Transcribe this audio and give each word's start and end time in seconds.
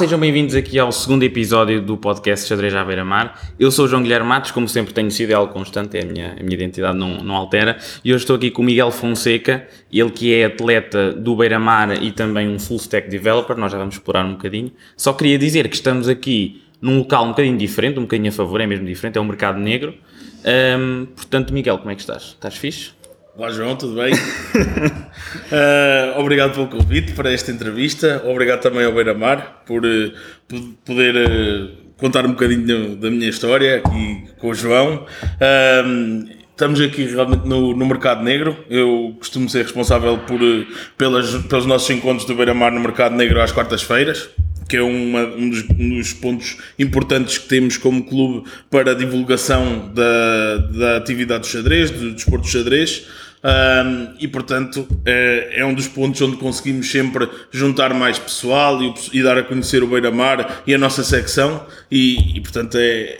Sejam 0.00 0.18
bem-vindos 0.18 0.54
aqui 0.54 0.78
ao 0.78 0.90
segundo 0.90 1.24
episódio 1.24 1.82
do 1.82 1.94
podcast 1.94 2.48
Xadrez 2.48 2.74
à 2.74 2.82
Beira-Mar. 2.82 3.38
Eu 3.58 3.70
sou 3.70 3.84
o 3.84 3.88
João 3.88 4.02
Guilherme 4.02 4.26
Matos, 4.26 4.50
como 4.50 4.66
sempre 4.66 4.94
tenho 4.94 5.10
sido, 5.10 5.30
é 5.30 5.34
algo 5.34 5.52
constante, 5.52 5.98
é 5.98 6.02
a 6.02 6.06
minha, 6.06 6.36
a 6.40 6.42
minha 6.42 6.54
identidade 6.54 6.96
não, 6.96 7.22
não 7.22 7.36
altera. 7.36 7.76
E 8.02 8.10
hoje 8.10 8.22
estou 8.22 8.34
aqui 8.36 8.50
com 8.50 8.62
o 8.62 8.64
Miguel 8.64 8.90
Fonseca, 8.90 9.68
ele 9.92 10.10
que 10.10 10.34
é 10.34 10.46
atleta 10.46 11.12
do 11.12 11.36
Beira-Mar 11.36 12.02
e 12.02 12.12
também 12.12 12.48
um 12.48 12.58
full 12.58 12.78
stack 12.78 13.10
developer, 13.10 13.54
nós 13.58 13.72
já 13.72 13.76
vamos 13.76 13.96
explorar 13.96 14.24
um 14.24 14.32
bocadinho. 14.32 14.72
Só 14.96 15.12
queria 15.12 15.36
dizer 15.36 15.68
que 15.68 15.76
estamos 15.76 16.08
aqui 16.08 16.62
num 16.80 17.00
local 17.00 17.26
um 17.26 17.28
bocadinho 17.28 17.58
diferente, 17.58 17.98
um 17.98 18.04
bocadinho 18.04 18.30
a 18.30 18.32
favor, 18.32 18.58
é 18.62 18.66
mesmo 18.66 18.86
diferente, 18.86 19.18
é 19.18 19.20
o 19.20 19.24
Mercado 19.26 19.58
Negro. 19.58 19.92
Um, 20.78 21.04
portanto, 21.14 21.52
Miguel, 21.52 21.76
como 21.76 21.90
é 21.90 21.94
que 21.94 22.00
estás? 22.00 22.22
Estás 22.22 22.56
fixe? 22.56 22.92
Olá 23.40 23.50
João, 23.50 23.74
tudo 23.74 23.94
bem? 23.94 24.12
uh, 24.12 24.18
obrigado 26.20 26.52
pelo 26.52 26.66
convite 26.66 27.12
para 27.12 27.32
esta 27.32 27.50
entrevista. 27.50 28.22
Obrigado 28.26 28.60
também 28.60 28.84
ao 28.84 28.92
Beira 28.92 29.14
Mar 29.14 29.62
por 29.64 29.82
uh, 29.82 30.12
poder 30.84 31.16
uh, 31.16 31.70
contar 31.96 32.26
um 32.26 32.32
bocadinho 32.32 32.96
da 32.96 33.10
minha 33.10 33.30
história 33.30 33.78
aqui 33.78 34.24
com 34.36 34.50
o 34.50 34.54
João. 34.54 35.06
estamos 36.50 36.82
aqui 36.82 37.06
realmente 37.06 37.48
no, 37.48 37.74
no, 37.74 37.86
Mercado 37.86 38.22
Negro. 38.22 38.58
Eu 38.68 39.16
costumo 39.18 39.48
ser 39.48 39.62
responsável 39.62 40.18
por, 40.18 40.38
pelas, 40.98 41.34
pelos 41.46 41.64
nossos 41.64 41.88
encontros 41.88 42.26
do 42.26 42.34
Beira 42.34 42.52
Mar 42.52 42.70
no 42.70 42.80
Mercado 42.80 43.16
Negro 43.16 43.40
às 43.40 43.52
quartas-feiras 43.52 44.28
que 44.68 44.76
é 44.76 44.82
uma, 44.82 45.24
um, 45.24 45.50
dos, 45.50 45.64
um, 45.68 45.98
dos, 45.98 46.12
pontos 46.12 46.56
importantes 46.78 47.38
que 47.38 47.48
temos 47.48 47.76
como 47.76 48.04
clube 48.04 48.48
para 48.70 48.92
a 48.92 48.94
divulgação 48.94 49.92
da, 49.92 50.56
da 50.58 50.96
atividade 50.96 51.40
do 51.40 51.46
xadrez, 51.48 51.90
do 51.90 52.12
desporto 52.12 52.44
do 52.44 52.48
xadrez. 52.52 53.04
Um, 53.42 54.16
e 54.20 54.28
portanto 54.28 54.86
é, 55.02 55.60
é, 55.60 55.64
um 55.64 55.72
dos 55.72 55.88
pontos 55.88 56.20
onde 56.20 56.36
conseguimos 56.36 56.90
sempre 56.90 57.26
juntar 57.50 57.94
mais 57.94 58.18
pessoal 58.18 58.82
e, 58.82 58.92
e 59.14 59.22
dar 59.22 59.38
a 59.38 59.42
conhecer 59.42 59.82
o 59.82 59.86
Beira-Mar 59.86 60.62
e 60.66 60.74
a 60.74 60.78
nossa 60.78 61.02
secção 61.02 61.66
e, 61.90 62.36
e 62.36 62.40
portanto 62.42 62.76
é, 62.78 63.18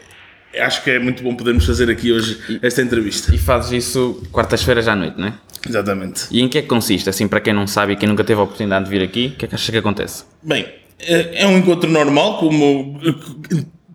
acho 0.58 0.84
que 0.84 0.90
é 0.90 0.98
muito 0.98 1.22
bom 1.22 1.34
podermos 1.34 1.64
fazer 1.64 1.90
aqui 1.90 2.12
hoje 2.12 2.60
esta 2.60 2.82
entrevista. 2.82 3.34
E 3.34 3.38
fazes 3.38 3.72
isso 3.72 4.22
quartas-feiras 4.30 4.88
à 4.88 4.96
noite, 4.96 5.18
não 5.18 5.28
é? 5.28 5.34
Exatamente. 5.66 6.26
E 6.30 6.40
em 6.40 6.48
que 6.48 6.58
é 6.58 6.62
que 6.62 6.68
consiste? 6.68 7.08
Assim, 7.08 7.28
para 7.28 7.40
quem 7.40 7.52
não 7.52 7.66
sabe 7.66 7.92
e 7.92 7.96
quem 7.96 8.08
nunca 8.08 8.24
teve 8.24 8.40
a 8.40 8.44
oportunidade 8.44 8.84
de 8.86 8.90
vir 8.90 9.02
aqui, 9.02 9.32
o 9.34 9.38
que 9.38 9.44
é 9.44 9.48
que 9.48 9.54
acha 9.54 9.72
que 9.72 9.78
acontece? 9.78 10.24
Bem, 10.42 10.66
é, 10.98 11.42
é 11.42 11.46
um 11.46 11.58
encontro 11.58 11.90
normal, 11.90 12.38
como 12.38 13.00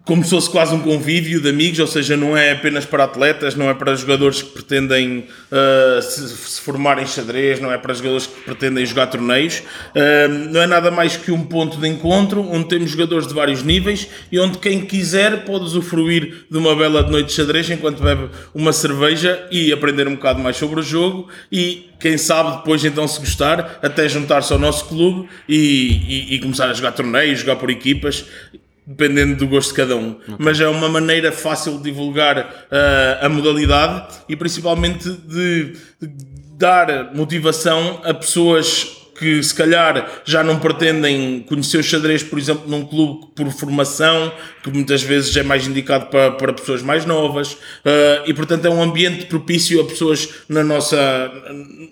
como 0.05 0.23
se 0.23 0.29
fosse 0.29 0.49
quase 0.49 0.73
um 0.73 0.79
convívio 0.79 1.41
de 1.41 1.49
amigos, 1.49 1.79
ou 1.79 1.87
seja, 1.87 2.15
não 2.15 2.37
é 2.37 2.51
apenas 2.51 2.85
para 2.85 3.05
atletas, 3.05 3.55
não 3.55 3.67
é 3.67 3.73
para 3.73 3.95
jogadores 3.95 4.43
que 4.43 4.49
pretendem 4.51 5.25
uh, 5.51 6.01
se, 6.01 6.29
se 6.29 6.61
formar 6.61 7.01
em 7.01 7.07
xadrez, 7.07 7.59
não 7.59 7.71
é 7.71 7.77
para 7.77 7.91
jogadores 7.91 8.27
que 8.27 8.41
pretendem 8.41 8.85
jogar 8.85 9.07
torneios, 9.07 9.63
uh, 9.95 10.29
não 10.51 10.61
é 10.61 10.67
nada 10.67 10.91
mais 10.91 11.17
que 11.17 11.31
um 11.31 11.43
ponto 11.43 11.77
de 11.77 11.87
encontro 11.87 12.41
onde 12.41 12.69
temos 12.69 12.91
jogadores 12.91 13.27
de 13.27 13.33
vários 13.33 13.63
níveis 13.63 14.07
e 14.31 14.39
onde 14.39 14.59
quem 14.59 14.85
quiser 14.85 15.43
pode 15.43 15.65
usufruir 15.65 16.45
de 16.51 16.57
uma 16.57 16.75
bela 16.75 17.01
noite 17.01 17.27
de 17.27 17.33
xadrez 17.33 17.67
enquanto 17.71 18.03
bebe 18.03 18.29
uma 18.53 18.71
cerveja 18.71 19.47
e 19.49 19.73
aprender 19.73 20.07
um 20.07 20.13
bocado 20.13 20.39
mais 20.39 20.55
sobre 20.55 20.79
o 20.79 20.83
jogo 20.83 21.27
e 21.51 21.89
quem 21.99 22.15
sabe 22.17 22.57
depois 22.57 22.85
então 22.85 23.07
se 23.07 23.19
gostar 23.19 23.79
até 23.81 24.07
juntar-se 24.07 24.53
ao 24.53 24.59
nosso 24.59 24.85
clube 24.85 25.27
e, 25.49 25.55
e, 25.55 26.35
e 26.35 26.39
começar 26.39 26.69
a 26.69 26.73
jogar 26.73 26.91
torneios, 26.91 27.39
jogar 27.39 27.55
por 27.55 27.71
equipas 27.71 28.25
dependendo 28.85 29.35
do 29.35 29.47
gosto 29.47 29.69
de 29.69 29.75
cada 29.75 29.95
um. 29.95 30.11
Okay. 30.11 30.35
Mas 30.37 30.59
é 30.59 30.67
uma 30.67 30.87
maneira 30.87 31.31
fácil 31.31 31.77
de 31.77 31.83
divulgar 31.83 32.37
uh, 32.39 33.25
a 33.25 33.29
modalidade 33.29 34.19
e 34.29 34.35
principalmente 34.35 35.09
de, 35.09 35.73
de 35.99 36.35
dar 36.57 37.13
motivação 37.13 38.01
a 38.03 38.13
pessoas 38.13 39.05
que 39.17 39.41
se 39.41 39.55
calhar 39.55 40.21
já 40.25 40.43
não 40.43 40.59
pretendem 40.59 41.39
conhecer 41.47 41.77
o 41.77 41.83
xadrez, 41.83 42.21
por 42.21 42.37
exemplo, 42.37 42.65
num 42.67 42.85
clube 42.85 43.27
por 43.33 43.49
formação, 43.51 44.31
que 44.61 44.69
muitas 44.69 45.01
vezes 45.01 45.35
é 45.37 45.41
mais 45.41 45.65
indicado 45.65 46.07
para, 46.07 46.31
para 46.31 46.53
pessoas 46.53 46.81
mais 46.81 47.05
novas, 47.05 47.53
uh, 47.53 47.57
e 48.25 48.33
portanto 48.33 48.65
é 48.65 48.69
um 48.69 48.81
ambiente 48.81 49.25
propício 49.25 49.79
a 49.81 49.85
pessoas 49.85 50.29
na 50.49 50.63
nossa, 50.63 51.31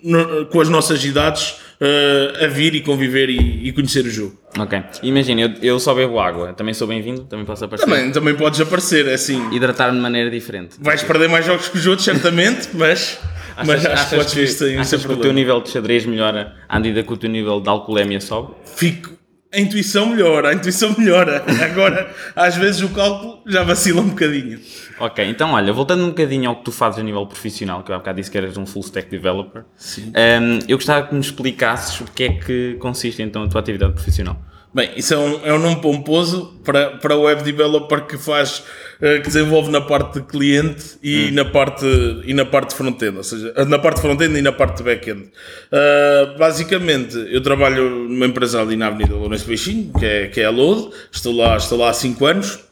no, 0.02 0.46
com 0.46 0.60
as 0.60 0.68
nossas 0.68 1.02
idades 1.04 1.54
uh, 1.80 2.44
a 2.44 2.48
vir 2.48 2.74
e 2.74 2.80
conviver 2.80 3.28
e, 3.28 3.68
e, 3.68 3.72
conhecer 3.72 4.04
o 4.04 4.10
jogo. 4.10 4.38
Ok. 4.58 4.82
Imagina, 5.02 5.42
eu, 5.42 5.50
eu 5.62 5.80
só 5.80 5.94
bebo 5.94 6.18
água, 6.18 6.52
também 6.52 6.74
sou 6.74 6.86
bem-vindo, 6.86 7.24
também 7.24 7.44
posso 7.44 7.64
aparecer. 7.64 7.88
Também, 7.88 8.12
também 8.12 8.34
podes 8.34 8.60
aparecer, 8.60 9.06
é 9.06 9.14
assim. 9.14 9.54
Hidratar-me 9.54 9.96
de 9.96 10.02
maneira 10.02 10.30
diferente. 10.30 10.76
Vais 10.80 11.02
perder 11.02 11.28
mais 11.28 11.44
jogos 11.44 11.68
que 11.68 11.78
os 11.78 11.86
outros, 11.86 12.04
certamente, 12.04 12.68
mas. 12.74 13.18
Achas, 13.56 13.66
mas 13.68 13.86
acho 13.86 14.10
que 14.10 14.16
podes 14.16 14.52
sem 14.54 14.78
achas 14.78 15.06
que 15.06 15.12
o 15.12 15.16
teu 15.16 15.32
nível 15.32 15.60
de 15.60 15.70
xadrez 15.70 16.04
melhora 16.04 16.56
à 16.68 16.76
medida 16.80 17.04
que 17.04 17.12
o 17.12 17.16
teu 17.16 17.30
nível 17.30 17.60
de 17.60 17.68
alcoolemia 17.68 18.20
sobe? 18.20 18.52
Fico. 18.64 19.16
A 19.52 19.60
intuição 19.60 20.06
melhora, 20.08 20.48
a 20.48 20.54
intuição 20.54 20.92
melhora. 20.98 21.44
Agora, 21.64 22.12
às 22.34 22.56
vezes 22.56 22.82
o 22.82 22.88
cálculo 22.88 23.40
já 23.46 23.62
vacila 23.62 24.00
um 24.00 24.08
bocadinho. 24.08 24.58
Ok, 24.98 25.24
então 25.24 25.52
olha, 25.52 25.72
voltando 25.72 26.04
um 26.04 26.08
bocadinho 26.08 26.48
ao 26.48 26.56
que 26.56 26.64
tu 26.64 26.72
fazes 26.72 27.00
a 27.00 27.02
nível 27.02 27.26
profissional, 27.26 27.82
que 27.82 27.90
eu 27.90 27.96
há 27.96 27.98
bocado 27.98 28.16
disse 28.16 28.30
que 28.30 28.38
eras 28.38 28.56
um 28.56 28.64
full 28.64 28.82
stack 28.82 29.10
developer, 29.10 29.64
Sim. 29.76 30.12
Um, 30.14 30.58
eu 30.68 30.76
gostava 30.76 31.06
que 31.06 31.14
me 31.14 31.20
explicasses 31.20 32.00
o 32.00 32.04
que 32.04 32.24
é 32.24 32.32
que 32.34 32.76
consiste 32.78 33.20
então 33.22 33.42
a 33.42 33.48
tua 33.48 33.60
atividade 33.60 33.92
profissional. 33.92 34.40
Bem, 34.72 34.90
isso 34.96 35.14
é 35.14 35.16
um, 35.16 35.46
é 35.46 35.54
um 35.54 35.58
nome 35.60 35.80
pomposo 35.80 36.60
para, 36.64 36.96
para 36.96 37.16
o 37.16 37.22
web 37.22 37.44
developer 37.44 38.06
que 38.06 38.18
faz, 38.18 38.64
eh, 39.00 39.18
que 39.18 39.28
desenvolve 39.28 39.70
na 39.70 39.80
parte 39.80 40.18
de 40.18 40.26
cliente 40.26 40.98
e, 41.00 41.28
hum. 41.28 41.34
na, 41.34 41.44
parte, 41.44 41.86
e 42.24 42.34
na 42.34 42.44
parte 42.44 42.74
front-end, 42.74 43.16
ou 43.16 43.22
seja, 43.22 43.54
na 43.68 43.78
parte 43.78 44.00
front-end 44.00 44.36
e 44.36 44.42
na 44.42 44.50
parte 44.50 44.82
back-end. 44.82 45.30
Uh, 45.70 46.36
basicamente, 46.36 47.16
eu 47.30 47.40
trabalho 47.40 48.08
numa 48.08 48.26
empresa 48.26 48.60
ali 48.60 48.74
na 48.74 48.88
Avenida 48.88 49.14
Lourenço 49.14 49.46
Peixinho, 49.46 49.92
que 49.96 50.04
é, 50.04 50.26
que 50.26 50.40
é 50.40 50.46
a 50.46 50.50
Load, 50.50 50.90
estou 51.12 51.36
lá, 51.36 51.56
estou 51.56 51.78
lá 51.78 51.90
há 51.90 51.94
5 51.94 52.26
anos 52.26 52.63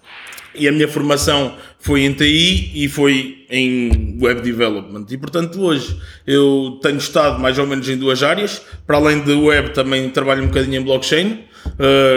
e 0.54 0.68
a 0.68 0.72
minha 0.72 0.88
formação 0.88 1.54
foi 1.78 2.02
em 2.02 2.12
TI 2.12 2.70
e 2.74 2.88
foi 2.88 3.44
em 3.50 4.18
Web 4.20 4.40
Development. 4.42 5.06
E 5.10 5.16
portanto, 5.16 5.60
hoje 5.60 5.96
eu 6.26 6.78
tenho 6.82 6.98
estado 6.98 7.40
mais 7.40 7.58
ou 7.58 7.66
menos 7.66 7.88
em 7.88 7.96
duas 7.96 8.22
áreas. 8.22 8.62
Para 8.86 8.96
além 8.96 9.20
de 9.20 9.32
web, 9.32 9.70
também 9.70 10.08
trabalho 10.10 10.44
um 10.44 10.46
bocadinho 10.46 10.80
em 10.80 10.84
blockchain 10.84 11.44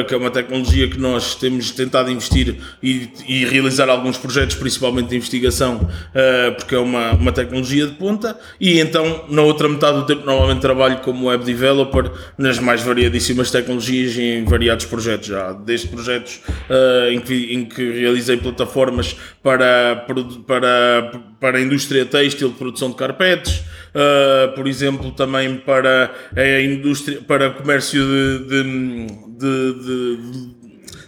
que 0.07 0.13
é 0.13 0.17
uma 0.17 0.31
tecnologia 0.31 0.87
que 0.87 0.99
nós 0.99 1.35
temos 1.35 1.71
tentado 1.71 2.09
investir 2.09 2.55
e, 2.81 3.09
e 3.27 3.45
realizar 3.45 3.89
alguns 3.89 4.17
projetos, 4.17 4.55
principalmente 4.55 5.09
de 5.09 5.15
investigação, 5.15 5.77
uh, 5.77 6.55
porque 6.55 6.75
é 6.75 6.79
uma, 6.79 7.11
uma 7.13 7.31
tecnologia 7.31 7.87
de 7.87 7.93
ponta. 7.93 8.37
E 8.59 8.79
então, 8.79 9.25
na 9.29 9.41
outra 9.41 9.67
metade 9.67 9.99
do 9.99 10.05
tempo, 10.05 10.25
normalmente 10.25 10.61
trabalho 10.61 10.97
como 10.97 11.27
web 11.27 11.43
developer 11.43 12.11
nas 12.37 12.59
mais 12.59 12.81
variadíssimas 12.81 13.51
tecnologias 13.51 14.17
em 14.17 14.43
variados 14.45 14.85
projetos 14.85 15.27
já, 15.27 15.53
desde 15.53 15.87
projetos 15.87 16.41
uh, 16.69 17.11
em, 17.11 17.19
que, 17.19 17.53
em 17.53 17.65
que 17.65 17.91
realizei 17.91 18.37
plataformas 18.37 19.15
para, 19.41 20.05
para, 20.47 21.11
para 21.45 21.59
a 21.59 21.61
indústria 21.61 22.03
têxtil 22.07 22.49
de 22.49 22.55
produção 22.55 22.89
de 22.89 22.95
carpetes, 22.95 23.61
uh, 23.93 24.51
por 24.55 24.67
exemplo, 24.67 25.11
também 25.11 25.57
para 25.57 26.11
a 26.35 26.61
indústria, 26.63 27.21
para 27.21 27.51
comércio 27.51 28.01
de, 28.01 28.39
de, 28.49 29.73
de, 29.75 30.17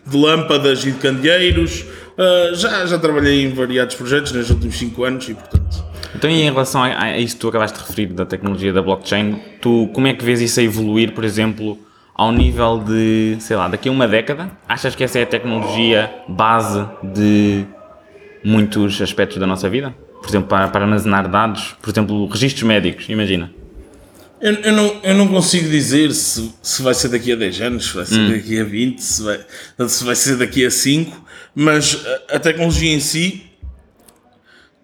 de, 0.06 0.16
lâmpadas 0.16 0.86
e 0.86 0.92
de 0.92 1.00
candeeiros. 1.00 1.82
Uh, 1.82 2.54
já, 2.54 2.86
já 2.86 3.00
trabalhei 3.00 3.46
em 3.46 3.50
variados 3.52 3.96
projetos 3.96 4.32
nos 4.32 4.52
últimos 4.52 4.78
5 4.78 5.04
anos 5.04 5.28
e, 5.28 5.34
portanto. 5.34 5.84
Então, 6.16 6.30
e 6.30 6.44
em 6.44 6.52
relação 6.52 6.84
a, 6.84 7.02
a 7.02 7.18
isso 7.18 7.34
que 7.34 7.42
tu 7.42 7.48
acabaste 7.48 7.80
de 7.80 7.84
referir 7.84 8.14
da 8.14 8.24
tecnologia 8.24 8.72
da 8.72 8.84
blockchain, 8.84 9.42
tu 9.60 9.90
como 9.92 10.06
é 10.06 10.14
que 10.14 10.24
vês 10.24 10.40
isso 10.40 10.60
a 10.60 10.64
evoluir, 10.64 11.14
por 11.14 11.24
exemplo, 11.24 11.80
ao 12.14 12.32
nível 12.32 12.78
de, 12.78 13.38
sei 13.40 13.58
lá, 13.58 13.68
daqui 13.68 13.90
a 13.90 13.92
uma 13.92 14.08
década? 14.08 14.52
Achas 14.70 14.94
que 14.94 15.04
essa 15.04 15.18
é 15.18 15.24
a 15.24 15.26
tecnologia 15.26 16.14
base 16.28 16.88
de 17.02 17.66
muitos 18.44 19.02
aspectos 19.02 19.40
da 19.40 19.48
nossa 19.48 19.68
vida? 19.68 19.96
Por 20.22 20.30
exemplo, 20.30 20.50
para, 20.50 20.68
para 20.68 20.86
armazenar 20.86 21.30
dados, 21.30 21.76
por 21.82 21.90
exemplo, 21.90 22.28
registros 22.28 22.64
médicos, 22.64 23.08
imagina. 23.10 23.52
Eu, 24.40 24.54
eu, 24.54 24.72
não, 24.72 25.00
eu 25.04 25.16
não 25.16 25.28
consigo 25.28 25.68
dizer 25.68 26.12
se, 26.14 26.54
se 26.62 26.82
vai 26.84 26.94
ser 26.94 27.10
daqui 27.10 27.32
a 27.32 27.36
10 27.36 27.62
anos, 27.62 27.88
se 27.88 27.96
vai 27.96 28.06
ser 28.06 28.20
hum. 28.20 28.32
daqui 28.32 28.60
a 28.60 28.64
20, 28.64 29.00
se 29.00 29.24
vai, 29.24 29.40
se 29.88 30.04
vai 30.04 30.16
ser 30.16 30.36
daqui 30.38 30.66
a 30.66 30.70
5, 30.70 31.26
mas 31.56 32.06
a, 32.32 32.38
tecnologia 32.38 32.94
em 32.94 33.00
si 33.00 33.44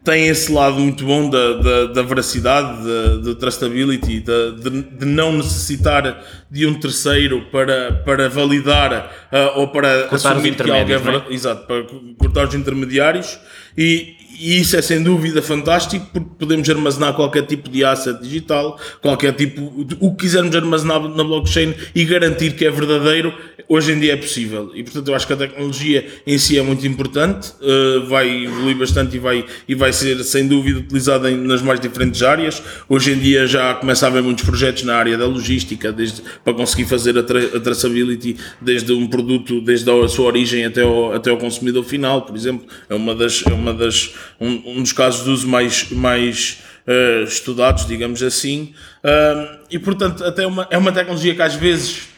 tem 0.03 0.27
esse 0.27 0.51
lado 0.51 0.80
muito 0.80 1.06
bom 1.06 1.30
da, 1.30 1.53
da, 1.53 1.85
da 1.85 2.01
veracidade, 2.01 2.83
da, 2.83 3.18
da 3.18 3.35
trustability, 3.35 4.21
da, 4.21 4.50
de, 4.50 4.81
de, 4.81 5.06
não 5.06 5.31
necessitar 5.31 6.21
de 6.50 6.65
um 6.65 6.74
terceiro 6.74 7.45
para, 7.51 7.94
para 8.03 8.27
validar 8.27 9.30
uh, 9.31 9.59
ou 9.59 9.68
para 9.68 10.07
cortar 10.07 10.33
assumir 10.33 10.56
que 10.56 10.69
algo 10.69 10.91
é, 10.91 10.95
é? 10.95 11.33
exato, 11.33 11.68
para 11.68 11.83
cortar 12.18 12.47
os 12.47 12.56
intermediários 12.56 13.39
e, 13.77 14.15
e 14.39 14.59
isso 14.59 14.75
é 14.75 14.81
sem 14.81 15.01
dúvida 15.01 15.41
fantástico 15.41 16.07
porque 16.12 16.30
podemos 16.39 16.69
armazenar 16.69 17.13
qualquer 17.13 17.45
tipo 17.45 17.69
de 17.69 17.83
asset 17.83 18.21
digital, 18.21 18.80
qualquer 19.01 19.33
tipo, 19.33 19.62
o 20.00 20.12
que 20.12 20.24
quisermos 20.24 20.56
armazenar 20.56 21.01
na 21.01 21.24
blockchain 21.24 21.74
e 21.94 22.03
garantir 22.06 22.56
que 22.56 22.65
é 22.65 22.71
verdadeiro, 22.71 23.33
hoje 23.68 23.91
em 23.91 24.00
dia 24.00 24.13
é 24.13 24.15
possível. 24.15 24.71
E 24.74 24.83
portanto 24.83 25.07
eu 25.07 25.15
acho 25.15 25.27
que 25.27 25.33
a 25.33 25.38
tecnologia 25.38 26.06
em 26.25 26.38
si 26.38 26.57
é 26.57 26.62
muito 26.62 26.85
importante, 26.85 27.51
uh, 27.62 28.06
vai 28.07 28.45
evoluir 28.45 28.77
bastante 28.77 29.15
e 29.15 29.19
vai, 29.19 29.45
e 29.68 29.75
vai 29.75 29.94
ser 29.94 30.24
sem 30.24 30.47
dúvida 30.47 30.80
utilizada 30.80 31.30
nas 31.31 31.62
mais 31.62 31.80
diferentes 31.80 32.21
áreas. 32.24 32.62
Hoje 32.89 33.12
em 33.12 33.19
dia 33.19 33.47
já 33.47 33.74
começa 33.75 34.06
a 34.06 34.09
haver 34.09 34.24
muitos 34.24 34.44
projetos 34.44 34.83
na 34.83 34.95
área 34.95 35.18
da 35.18 35.25
logística, 35.25 35.91
desde, 35.91 36.21
para 36.44 36.53
conseguir 36.53 36.85
fazer 36.85 37.18
a, 37.18 37.24
tra 37.24 37.39
a 37.39 37.59
traçability 37.59 38.38
desde 38.62 38.91
um 38.94 39.07
produto, 39.07 39.62
desde 39.62 39.89
a 39.89 40.07
sua 40.07 40.25
origem 40.25 40.65
até 40.65 40.81
ao, 40.81 41.13
até 41.13 41.30
ao 41.30 41.38
consumidor 41.38 41.83
final, 41.83 42.24
por 42.24 42.35
exemplo. 42.35 42.65
É 42.89 42.95
uma 42.95 43.15
das, 43.15 43.44
é 43.45 43.53
uma 43.53 43.74
das 43.74 44.13
um, 44.40 44.78
um 44.78 44.81
dos 44.81 44.94
casos 44.94 45.24
de 45.24 45.30
uso 45.30 45.48
mais, 45.48 45.90
mais 45.92 46.64
uh, 46.88 47.24
estudados, 47.24 47.86
digamos 47.86 48.22
assim. 48.22 48.74
Uh, 49.04 49.60
e 49.70 49.80
portanto, 49.80 50.24
até 50.24 50.46
uma, 50.46 50.68
é 50.70 50.78
uma 50.78 50.92
tecnologia 50.92 51.36
que 51.36 51.42
às 51.42 51.56
vezes 51.56 52.14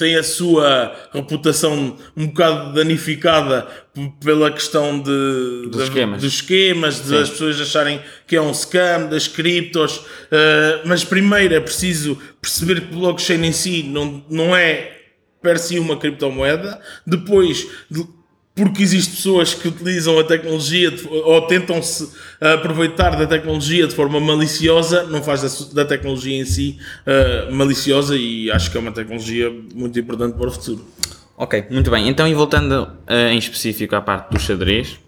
tem 0.00 0.16
a 0.16 0.22
sua 0.22 0.96
reputação 1.12 1.94
um 2.16 2.26
bocado 2.28 2.72
danificada 2.72 3.66
pela 4.24 4.50
questão 4.50 4.98
de, 4.98 5.68
dos 5.70 5.82
esquemas, 5.82 6.22
dos 6.22 6.32
esquemas 6.32 7.00
das 7.00 7.28
pessoas 7.28 7.60
acharem 7.60 8.00
que 8.26 8.34
é 8.34 8.40
um 8.40 8.54
scam, 8.54 9.08
das 9.10 9.28
criptos, 9.28 9.98
uh, 9.98 10.80
mas 10.86 11.04
primeiro 11.04 11.54
é 11.54 11.60
preciso 11.60 12.16
perceber 12.40 12.80
que 12.80 12.94
o 12.94 12.98
blockchain 12.98 13.44
em 13.44 13.52
si 13.52 13.82
não, 13.82 14.24
não 14.30 14.56
é 14.56 14.96
per 15.42 15.58
si 15.58 15.78
uma 15.78 15.98
criptomoeda, 15.98 16.80
depois 17.06 17.66
porque 18.60 18.82
existem 18.82 19.14
pessoas 19.14 19.54
que 19.54 19.68
utilizam 19.68 20.18
a 20.18 20.24
tecnologia 20.24 20.90
de, 20.90 21.08
ou 21.08 21.40
tentam-se 21.46 22.10
aproveitar 22.38 23.16
da 23.16 23.26
tecnologia 23.26 23.86
de 23.86 23.94
forma 23.94 24.20
maliciosa, 24.20 25.04
não 25.04 25.22
faz 25.22 25.40
da, 25.40 25.82
da 25.82 25.88
tecnologia 25.88 26.38
em 26.38 26.44
si 26.44 26.78
uh, 27.06 27.50
maliciosa 27.54 28.14
e 28.16 28.50
acho 28.50 28.70
que 28.70 28.76
é 28.76 28.80
uma 28.80 28.92
tecnologia 28.92 29.50
muito 29.74 29.98
importante 29.98 30.36
para 30.36 30.46
o 30.46 30.50
futuro. 30.50 30.84
Ok, 31.38 31.68
muito 31.70 31.90
bem. 31.90 32.06
Então, 32.06 32.28
e 32.28 32.34
voltando 32.34 32.82
uh, 32.82 33.30
em 33.32 33.38
específico 33.38 33.96
à 33.96 34.02
parte 34.02 34.30
do 34.30 34.38
xadrez, 34.38 34.90
um, 34.90 34.98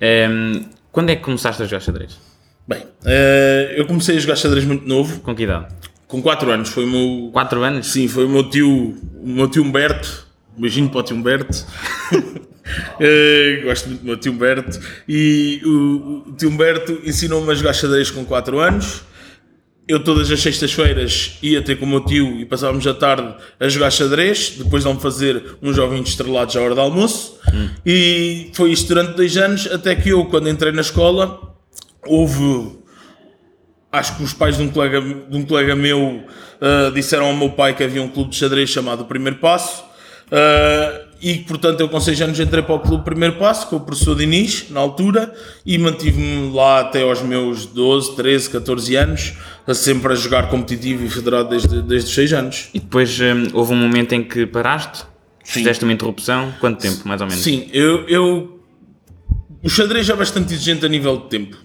ehm, 0.00 0.64
quando 0.90 1.10
é 1.10 1.16
que 1.16 1.22
começaste 1.22 1.62
a 1.62 1.66
jogar 1.66 1.80
xadrez? 1.80 2.18
Bem, 2.66 2.80
uh, 2.80 3.72
eu 3.76 3.84
comecei 3.84 4.16
a 4.16 4.20
jogar 4.20 4.36
xadrez 4.36 4.64
muito 4.64 4.88
novo. 4.88 5.20
Com 5.20 5.34
que 5.34 5.42
idade? 5.42 5.66
Com 6.08 6.22
4 6.22 6.50
anos. 6.50 6.70
Foi 6.70 6.84
o 6.84 6.88
meu. 6.88 7.30
4 7.30 7.62
anos? 7.62 7.88
Sim, 7.88 8.08
foi 8.08 8.24
o 8.24 8.28
meu 8.30 8.48
tio, 8.48 8.96
o 9.20 9.28
meu 9.28 9.48
tio 9.48 9.62
Humberto. 9.62 10.26
Um 10.56 10.62
beijinho 10.62 10.88
para 10.88 11.00
o 11.00 11.02
tio 11.02 11.16
Humberto. 11.16 11.66
Uh, 12.64 13.64
gosto 13.64 13.88
muito 13.88 14.00
do 14.00 14.06
meu 14.06 14.16
tio 14.16 14.32
Humberto. 14.32 14.78
E 15.08 15.60
o, 15.64 16.28
o 16.28 16.32
tio 16.36 16.48
Humberto 16.48 17.00
ensinou-me 17.04 17.50
a 17.50 17.54
jogar 17.54 17.72
xadrez 17.72 18.10
com 18.10 18.24
4 18.24 18.58
anos. 18.58 19.02
Eu 19.88 20.02
todas 20.02 20.30
as 20.30 20.40
sextas-feiras 20.40 21.38
ia 21.42 21.60
ter 21.60 21.76
com 21.76 21.84
o 21.84 21.88
meu 21.88 22.00
tio 22.04 22.40
e 22.40 22.46
passávamos 22.46 22.86
a 22.86 22.94
tarde 22.94 23.34
a 23.58 23.68
jogar 23.68 23.90
xadrez, 23.90 24.54
depois 24.56 24.84
de 24.84 24.92
me 24.92 25.00
fazer 25.00 25.42
uns 25.60 25.74
joguinhos 25.74 26.10
estrelados 26.10 26.56
à 26.56 26.60
hora 26.60 26.74
do 26.74 26.80
almoço. 26.80 27.38
Hum. 27.52 27.68
E 27.84 28.50
foi 28.54 28.70
isto 28.70 28.88
durante 28.88 29.16
dois 29.16 29.36
anos, 29.36 29.66
até 29.66 29.94
que 29.96 30.10
eu, 30.10 30.24
quando 30.26 30.48
entrei 30.48 30.72
na 30.72 30.82
escola, 30.82 31.52
houve. 32.06 32.80
Acho 33.90 34.16
que 34.16 34.22
os 34.22 34.32
pais 34.32 34.56
de 34.56 34.62
um 34.62 34.68
colega, 34.68 35.00
de 35.00 35.36
um 35.36 35.44
colega 35.44 35.76
meu 35.76 36.00
uh, 36.00 36.90
disseram 36.94 37.26
ao 37.26 37.36
meu 37.36 37.50
pai 37.50 37.74
que 37.74 37.82
havia 37.82 38.02
um 38.02 38.08
clube 38.08 38.30
de 38.30 38.36
xadrez 38.36 38.70
chamado 38.70 39.04
Primeiro 39.04 39.38
Passo. 39.38 39.82
Uh, 40.28 40.71
e 41.22 41.38
portanto 41.38 41.80
eu 41.80 41.88
com 41.88 42.00
6 42.00 42.20
anos 42.22 42.40
entrei 42.40 42.62
para 42.62 42.74
o 42.74 42.80
clube 42.80 43.04
Primeiro 43.04 43.36
Passo 43.36 43.68
com 43.68 43.76
o 43.76 43.80
professor 43.80 44.16
Diniz 44.16 44.66
na 44.70 44.80
altura 44.80 45.32
e 45.64 45.78
mantive-me 45.78 46.52
lá 46.52 46.80
até 46.80 47.02
aos 47.02 47.22
meus 47.22 47.64
12, 47.66 48.16
13, 48.16 48.50
14 48.50 48.96
anos 48.96 49.34
sempre 49.72 50.12
a 50.12 50.16
jogar 50.16 50.48
competitivo 50.48 51.04
e 51.04 51.08
federado 51.08 51.50
desde, 51.50 51.80
desde 51.82 52.08
os 52.08 52.14
6 52.14 52.32
anos. 52.32 52.68
E 52.74 52.80
depois 52.80 53.18
hum, 53.20 53.48
houve 53.52 53.72
um 53.72 53.76
momento 53.76 54.12
em 54.12 54.24
que 54.24 54.44
paraste? 54.44 55.04
Sim. 55.44 55.60
Fizeste 55.60 55.84
uma 55.84 55.92
interrupção? 55.92 56.52
Quanto 56.60 56.80
tempo, 56.80 57.06
mais 57.06 57.20
ou 57.20 57.26
menos? 57.26 57.42
Sim, 57.42 57.68
eu, 57.72 58.08
eu... 58.08 58.60
O 59.62 59.68
xadrez 59.68 60.08
é 60.08 60.16
bastante 60.16 60.52
exigente 60.52 60.84
a 60.84 60.88
nível 60.88 61.16
de 61.18 61.28
tempo. 61.28 61.56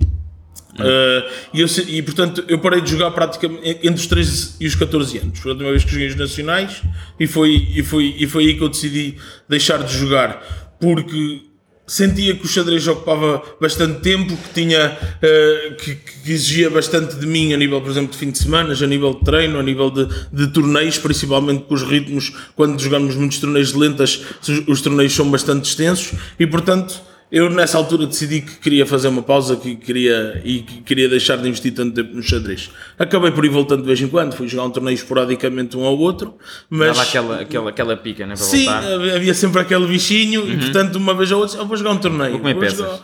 Uh, 0.78 1.30
e, 1.54 1.62
eu, 1.62 1.68
e, 1.88 2.02
portanto 2.04 2.46
eu 2.48 2.60
parei 2.60 2.82
de 2.82 2.92
jogar 2.92 3.10
praticamente 3.12 3.68
entre 3.68 4.00
os 4.00 4.06
13 4.06 4.56
e 4.60 4.68
os 4.68 4.76
14 4.76 5.18
anos. 5.18 5.40
Foi 5.40 5.52
a 5.52 5.54
última 5.54 5.72
vez 5.72 5.84
que 5.84 5.92
joguei 5.92 6.08
os 6.08 6.16
nacionais 6.16 6.82
e 7.20 7.26
foi, 7.26 7.68
e, 7.76 7.84
foi, 7.84 8.16
e 8.18 8.28
foi 8.28 8.46
aí 8.46 8.54
que 8.56 8.64
eu 8.64 8.70
decidi 8.70 9.16
deixar 9.50 9.84
de 9.84 9.98
jogar 9.98 10.76
porque 10.80 11.42
sentia 11.88 12.36
que 12.36 12.46
o 12.46 12.48
xadrez 12.48 12.86
ocupava 12.86 13.42
bastante 13.62 14.02
tempo, 14.02 14.36
que 14.36 14.54
tinha 14.54 14.92
uh, 14.92 15.76
que, 15.78 15.96
que, 15.96 16.32
exigia 16.32 16.70
bastante 16.70 17.16
de 17.16 17.26
mim 17.26 17.54
a 17.54 17.58
nível, 17.58 17.82
por 17.82 17.90
exemplo, 17.90 18.12
de 18.12 18.18
fim 18.18 18.30
de 18.30 18.38
semana, 18.38 18.74
a 18.74 18.88
nível 18.88 19.14
de 19.14 19.22
treino, 19.22 19.58
a 19.58 19.64
nível 19.64 19.90
de, 19.90 20.06
de 20.32 20.48
torneios, 20.48 20.98
principalmente 20.98 21.64
com 21.64 21.74
os 21.74 21.84
ritmos, 21.84 22.34
quando 22.56 22.80
jogamos 22.80 23.16
muitos 23.16 23.40
torneios 23.40 23.74
lentas, 23.74 24.22
os, 24.42 24.68
os 24.68 24.82
torneios 24.82 25.16
são 25.16 25.32
bastante 25.32 25.70
extensos 25.70 26.12
e 26.38 26.46
portanto 26.46 27.02
eu 27.30 27.50
nessa 27.50 27.78
altura 27.78 28.08
decidi 28.08 28.40
que 28.40 28.56
queria 28.56 28.86
fazer 28.86 29.10
uma 29.10 29.22
pausa 29.22 29.58
que 29.58 29.76
queria, 29.76 30.42
e 30.46 30.62
que 30.62 30.82
queria 30.82 31.10
deixar 31.10 31.38
de 31.38 31.48
investir 31.48 31.74
tanto 31.74 31.94
tempo 31.94 32.16
no 32.16 32.24
xadrez. 32.24 32.72
Acabei 32.98 33.32
por 33.32 33.44
ir 33.44 33.50
voltando 33.50 33.82
de 33.82 33.88
vez 33.88 34.00
em 34.00 34.08
quando, 34.08 34.34
fui 34.34 34.48
jogar 34.48 34.64
um 34.64 34.70
torneio 34.70 34.96
esporadicamente 34.96 35.76
um 35.76 35.84
ao 35.84 35.98
outro, 35.98 36.38
mas... 36.70 36.96
Dava 36.96 37.02
aquela, 37.02 37.42
aquela, 37.42 37.70
aquela 37.70 37.98
pica, 37.98 38.26
né, 38.26 38.36
para 38.36 38.46
sim, 38.46 38.66
voltar. 38.66 39.16
havia 39.16 39.34
sempre 39.34 39.62
aquele 39.62 39.86
bichinho 39.88 40.42
uhum. 40.42 40.54
e 40.54 40.58
portanto 40.58 40.96
uma 40.96 41.14
vez 41.14 41.30
ou 41.32 41.42
outra, 41.42 41.60
eu 41.60 41.66
vou 41.66 41.76
jogar 41.76 41.92
um 41.92 41.98
torneio. 41.98 42.32
Vou 42.32 42.40
comer 42.40 42.54
vou 42.54 42.62
peças. 42.62 42.78
Jogar... 42.78 43.00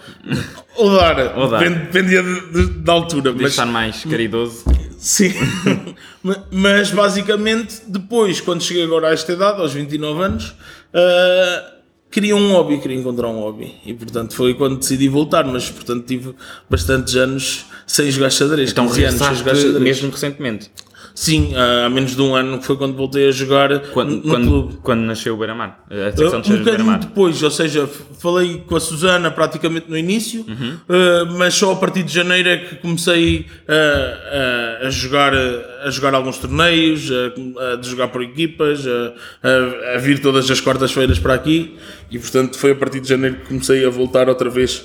ou 0.78 0.98
dar, 0.98 1.36
ou 1.38 1.50
dar. 1.50 1.70
dependia 1.70 2.24
de, 2.24 2.52
de, 2.52 2.66
da 2.80 2.94
altura. 2.94 3.34
mas... 3.34 3.52
estar 3.52 3.66
mais 3.66 4.06
caridoso. 4.06 4.64
Sim, 4.98 5.34
mas 6.50 6.92
basicamente 6.92 7.82
depois, 7.88 8.40
quando 8.40 8.64
cheguei 8.64 8.86
agora 8.86 9.10
a 9.10 9.12
esta 9.12 9.34
idade, 9.34 9.60
aos 9.60 9.74
29 9.74 10.24
anos... 10.24 10.56
Uh 10.94 11.73
queria 12.14 12.36
um 12.36 12.52
hobby, 12.52 12.78
queria 12.78 12.98
encontrar 12.98 13.28
um 13.28 13.40
hobby. 13.40 13.74
E 13.84 13.94
portanto 13.94 14.36
foi 14.36 14.54
quando 14.54 14.78
decidi 14.78 15.10
voltar, 15.10 15.44
mas 15.46 15.70
portanto 15.70 16.06
tive 16.06 16.36
bastantes 16.70 17.16
anos 17.16 17.66
sem 17.88 18.10
jogar 18.12 18.30
xadrez. 18.30 18.72
Então, 18.72 18.86
anos 18.86 18.96
sem 18.96 19.36
jogar 19.36 19.56
xadrez. 19.56 19.80
mesmo 19.80 20.12
recentemente? 20.12 20.70
Sim, 21.16 21.54
há 21.56 21.90
menos 21.90 22.16
de 22.16 22.22
um 22.22 22.36
ano 22.36 22.62
foi 22.62 22.76
quando 22.76 22.96
voltei 22.96 23.28
a 23.28 23.32
jogar 23.32 23.80
quando, 23.92 24.16
no 24.16 24.22
quando, 24.24 24.48
clube. 24.48 24.78
Quando 24.82 25.02
nasceu 25.02 25.36
o 25.36 25.38
Beira-Mar? 25.38 25.86
A 25.90 26.16
secção 26.16 26.42
de 26.42 26.54
um 26.54 26.58
bocadinho 26.60 27.00
depois, 27.00 27.44
ou 27.44 27.52
seja, 27.52 27.88
falei 28.20 28.64
com 28.66 28.76
a 28.76 28.80
Susana 28.80 29.30
praticamente 29.30 29.90
no 29.90 29.98
início, 29.98 30.44
uhum. 30.48 30.74
uh, 30.74 31.38
mas 31.38 31.54
só 31.54 31.74
a 31.74 31.76
partir 31.76 32.04
de 32.04 32.12
janeiro 32.12 32.50
é 32.50 32.58
que 32.58 32.76
comecei 32.78 33.46
a, 33.68 34.84
a, 34.84 34.88
a 34.88 34.90
jogar, 34.90 35.34
a 35.36 35.90
jogar 35.92 36.16
alguns 36.16 36.40
torneios, 36.40 37.10
a, 37.12 37.78
a 37.78 37.82
jogar 37.82 38.08
por 38.08 38.24
equipas, 38.24 38.84
a, 38.88 39.96
a 39.96 39.98
vir 40.00 40.20
todas 40.20 40.50
as 40.50 40.60
quartas-feiras 40.60 41.20
para 41.20 41.36
aqui 41.36 41.76
e 42.10 42.18
portanto 42.18 42.58
foi 42.58 42.72
a 42.72 42.76
partir 42.76 43.00
de 43.00 43.10
janeiro 43.10 43.38
que 43.38 43.48
comecei 43.48 43.86
a 43.86 43.90
voltar 43.90 44.30
outra 44.30 44.50
vez 44.50 44.84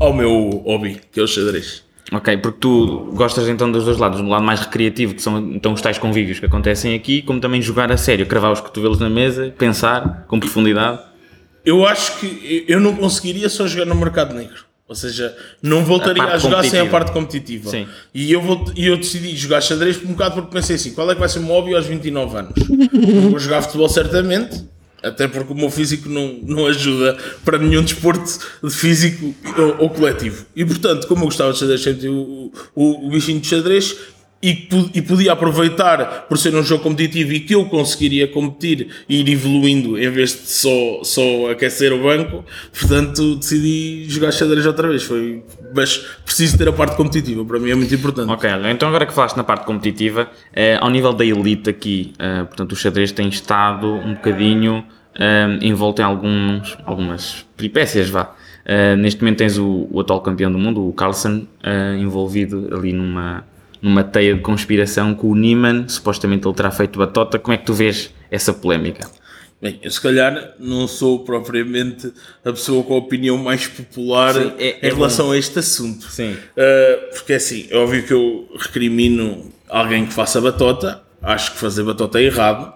ao 0.00 0.12
meu 0.12 0.62
hobby, 0.64 1.00
que 1.12 1.20
é 1.20 1.22
o 1.22 1.26
xadrez. 1.26 1.85
Ok, 2.12 2.36
porque 2.38 2.58
tu 2.60 3.10
gostas 3.14 3.48
então 3.48 3.70
dos 3.70 3.84
dois 3.84 3.98
lados, 3.98 4.20
do 4.20 4.28
lado 4.28 4.44
mais 4.44 4.60
recreativo, 4.60 5.14
que 5.14 5.22
são 5.22 5.38
então 5.52 5.72
os 5.72 5.80
tais 5.80 5.98
convívios 5.98 6.38
que 6.38 6.46
acontecem 6.46 6.94
aqui, 6.94 7.20
como 7.22 7.40
também 7.40 7.60
jogar 7.60 7.90
a 7.90 7.96
sério, 7.96 8.26
cravar 8.26 8.52
os 8.52 8.60
cotovelos 8.60 9.00
na 9.00 9.10
mesa, 9.10 9.52
pensar 9.58 10.24
com 10.28 10.38
profundidade. 10.38 11.00
Eu 11.64 11.84
acho 11.84 12.20
que 12.20 12.64
eu 12.68 12.78
não 12.78 12.94
conseguiria 12.94 13.48
só 13.48 13.66
jogar 13.66 13.86
no 13.86 13.96
mercado 13.96 14.34
negro. 14.34 14.66
Ou 14.88 14.94
seja, 14.94 15.36
não 15.60 15.84
voltaria 15.84 16.22
a, 16.22 16.34
a 16.34 16.38
jogar 16.38 16.62
sem 16.62 16.78
a 16.78 16.86
parte 16.86 17.10
competitiva. 17.10 17.68
Sim. 17.68 17.88
E 18.14 18.30
eu, 18.30 18.40
vou, 18.40 18.64
eu 18.76 18.96
decidi 18.96 19.34
jogar 19.34 19.60
xadrez 19.60 20.00
um 20.00 20.12
bocado 20.12 20.36
porque 20.36 20.52
pensei 20.52 20.76
assim: 20.76 20.94
qual 20.94 21.10
é 21.10 21.14
que 21.14 21.18
vai 21.18 21.28
ser 21.28 21.40
o 21.40 21.42
meu 21.42 21.54
hobby 21.54 21.74
aos 21.74 21.86
29 21.86 22.38
anos? 22.38 22.52
vou 23.30 23.38
jogar 23.40 23.62
futebol 23.62 23.88
certamente, 23.88 24.64
até 25.02 25.28
porque 25.28 25.52
o 25.52 25.56
meu 25.56 25.70
físico 25.70 26.08
não, 26.08 26.38
não 26.42 26.66
ajuda 26.66 27.16
para 27.44 27.58
nenhum 27.58 27.82
desporto 27.82 28.38
de 28.62 28.70
físico 28.70 29.34
ou, 29.56 29.82
ou 29.84 29.90
coletivo. 29.90 30.46
E 30.54 30.64
portanto, 30.64 31.06
como 31.06 31.22
eu 31.22 31.26
gostava 31.26 31.52
de 31.52 31.58
xadrez, 31.58 31.82
sempre 31.82 32.08
o, 32.08 32.52
o, 32.74 33.06
o 33.06 33.10
bichinho 33.10 33.40
de 33.40 33.46
xadrez 33.46 33.96
e, 34.42 34.68
e 34.94 35.02
podia 35.02 35.32
aproveitar 35.32 36.26
por 36.28 36.36
ser 36.36 36.54
um 36.54 36.62
jogo 36.62 36.82
competitivo 36.82 37.32
e 37.32 37.40
que 37.40 37.54
eu 37.54 37.64
conseguiria 37.66 38.28
competir 38.28 38.88
e 39.08 39.20
ir 39.20 39.28
evoluindo 39.28 39.98
em 39.98 40.10
vez 40.10 40.30
de 40.30 40.48
só, 40.48 41.02
só 41.02 41.50
aquecer 41.50 41.92
o 41.92 42.02
banco, 42.02 42.44
portanto 42.78 43.36
decidi 43.36 44.04
jogar 44.08 44.32
xadrez 44.32 44.66
outra 44.66 44.88
vez. 44.88 45.02
Foi, 45.04 45.42
mas 45.74 45.96
preciso 46.24 46.58
ter 46.58 46.68
a 46.68 46.72
parte 46.72 46.96
competitiva, 46.96 47.44
para 47.44 47.58
mim 47.58 47.70
é 47.70 47.74
muito 47.74 47.94
importante. 47.94 48.30
Ok, 48.30 48.48
então 48.70 48.88
agora 48.88 49.06
que 49.06 49.12
falaste 49.12 49.36
na 49.36 49.44
parte 49.44 49.64
competitiva, 49.64 50.30
eh, 50.52 50.78
ao 50.80 50.90
nível 50.90 51.12
da 51.12 51.24
elite 51.24 51.70
aqui, 51.70 52.12
eh, 52.18 52.44
portanto 52.44 52.72
o 52.72 52.76
xadrez 52.76 53.12
tem 53.12 53.28
estado 53.28 53.86
um 53.86 54.14
bocadinho 54.14 54.84
uh, 55.16 55.64
envolto 55.64 56.02
em 56.02 56.04
alguns, 56.04 56.76
algumas 56.84 57.46
peripécias, 57.56 58.08
vá. 58.08 58.34
Uh, 58.64 58.96
neste 58.96 59.22
momento 59.22 59.38
tens 59.38 59.58
o, 59.58 59.86
o, 59.90 60.00
atual 60.00 60.20
campeão 60.20 60.50
do 60.50 60.58
mundo, 60.58 60.86
o 60.86 60.92
Carlsen, 60.92 61.48
envolvido 61.98 62.68
ali 62.72 62.92
numa, 62.92 63.44
numa 63.86 64.02
teia 64.02 64.34
de 64.34 64.40
conspiração 64.40 65.14
com 65.14 65.28
o 65.28 65.34
Niemann, 65.36 65.88
supostamente 65.88 66.46
ele 66.46 66.54
terá 66.54 66.72
feito 66.72 66.98
batota. 66.98 67.38
Como 67.38 67.54
é 67.54 67.56
que 67.56 67.64
tu 67.64 67.72
vês 67.72 68.12
essa 68.28 68.52
polémica? 68.52 69.08
Bem, 69.62 69.78
eu 69.80 69.90
se 69.90 70.00
calhar 70.00 70.54
não 70.58 70.88
sou 70.88 71.20
propriamente 71.20 72.12
a 72.44 72.50
pessoa 72.50 72.82
com 72.82 72.94
a 72.94 72.98
opinião 72.98 73.38
mais 73.38 73.68
popular 73.68 74.34
Sim, 74.34 74.52
é- 74.58 74.86
em 74.86 74.90
é 74.90 74.92
relação 74.92 75.30
a 75.30 75.38
este 75.38 75.60
assunto. 75.60 76.10
Sim. 76.10 76.32
Uh, 76.32 77.14
porque 77.14 77.32
é 77.32 77.36
assim, 77.36 77.68
é 77.70 77.76
óbvio 77.76 78.02
que 78.02 78.12
eu 78.12 78.48
recrimino 78.58 79.52
alguém 79.68 80.04
que 80.04 80.12
faça 80.12 80.40
batota, 80.40 81.02
acho 81.22 81.52
que 81.52 81.58
fazer 81.58 81.84
batota 81.84 82.18
é 82.20 82.24
errado. 82.24 82.75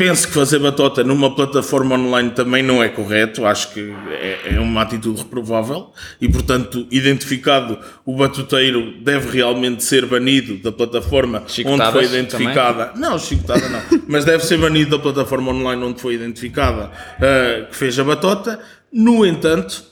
Penso 0.00 0.28
que 0.28 0.32
fazer 0.32 0.58
batota 0.58 1.04
numa 1.04 1.34
plataforma 1.34 1.94
online 1.94 2.30
também 2.30 2.62
não 2.62 2.82
é 2.82 2.88
correto, 2.88 3.44
acho 3.44 3.74
que 3.74 3.94
é, 4.10 4.54
é 4.54 4.58
uma 4.58 4.80
atitude 4.80 5.18
reprovável 5.20 5.92
e, 6.18 6.26
portanto, 6.26 6.86
identificado 6.90 7.78
o 8.06 8.16
batuteiro 8.16 8.94
deve 9.02 9.30
realmente 9.30 9.84
ser 9.84 10.06
banido 10.06 10.56
da 10.56 10.72
plataforma 10.72 11.44
onde 11.66 11.92
foi 11.92 12.06
identificada. 12.06 12.92
Não, 12.96 13.18
chicotada 13.18 13.68
não, 13.68 13.82
mas 14.08 14.24
deve 14.24 14.42
ser 14.46 14.56
banido 14.56 14.92
da 14.92 14.98
plataforma 14.98 15.52
online 15.52 15.84
onde 15.84 16.00
foi 16.00 16.14
identificada 16.14 16.86
uh, 16.86 17.66
que 17.66 17.76
fez 17.76 17.98
a 17.98 18.02
batota. 18.02 18.58
No 18.90 19.26
entanto, 19.26 19.84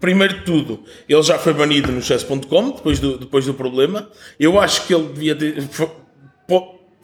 Primeiro 0.01 0.39
de 0.39 0.45
tudo, 0.45 0.83
ele 1.07 1.23
já 1.23 1.39
foi 1.39 1.53
banido 1.53 1.93
no 1.93 2.01
chess.com 2.01 2.71
depois 2.71 2.99
do, 2.99 3.19
depois 3.19 3.45
do 3.45 3.53
problema. 3.53 4.09
Eu 4.39 4.59
acho 4.59 4.87
que 4.87 4.95
ele 4.95 5.09
devia 5.09 5.37
ter, 5.37 5.63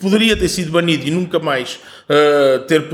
poderia 0.00 0.36
ter 0.36 0.48
sido 0.48 0.72
banido 0.72 1.06
e 1.06 1.10
nunca 1.10 1.38
mais 1.38 1.78
ah, 2.08 2.64
ter, 2.66 2.88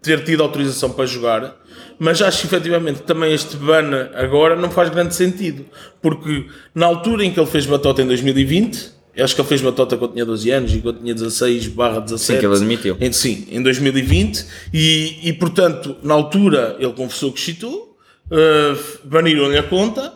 ter 0.00 0.24
tido 0.24 0.42
autorização 0.42 0.90
para 0.90 1.06
jogar. 1.06 1.56
Mas 1.98 2.22
acho 2.22 2.40
que 2.40 2.46
efetivamente 2.46 3.02
também 3.02 3.32
este 3.32 3.56
ban 3.56 4.10
agora 4.14 4.56
não 4.56 4.70
faz 4.70 4.88
grande 4.90 5.14
sentido. 5.14 5.66
Porque 6.00 6.46
na 6.74 6.86
altura 6.86 7.24
em 7.24 7.32
que 7.32 7.38
ele 7.38 7.50
fez 7.50 7.66
batota 7.66 8.02
em 8.02 8.06
2020, 8.06 8.90
eu 9.14 9.24
acho 9.24 9.34
que 9.34 9.40
ele 9.40 9.48
fez 9.48 9.60
batota 9.60 9.96
quando 9.96 10.12
tinha 10.12 10.24
12 10.24 10.50
anos 10.50 10.74
e 10.74 10.78
quando 10.78 11.00
tinha 11.00 11.14
16 11.14 11.66
barra 11.68 12.00
17. 12.00 12.20
Sim, 12.20 12.38
que 12.38 12.46
ele 12.46 12.54
admitiu. 12.54 12.96
Em, 13.00 13.12
sim, 13.12 13.46
em 13.50 13.62
2020. 13.62 14.46
E, 14.72 15.18
e 15.28 15.32
portanto, 15.34 15.96
na 16.02 16.14
altura 16.14 16.76
ele 16.78 16.92
confessou 16.92 17.32
que 17.32 17.40
cheatou, 17.40 17.89
uh, 18.30 18.78
baniram-lhe 19.04 19.58
a 19.58 19.62
conta 19.62 20.12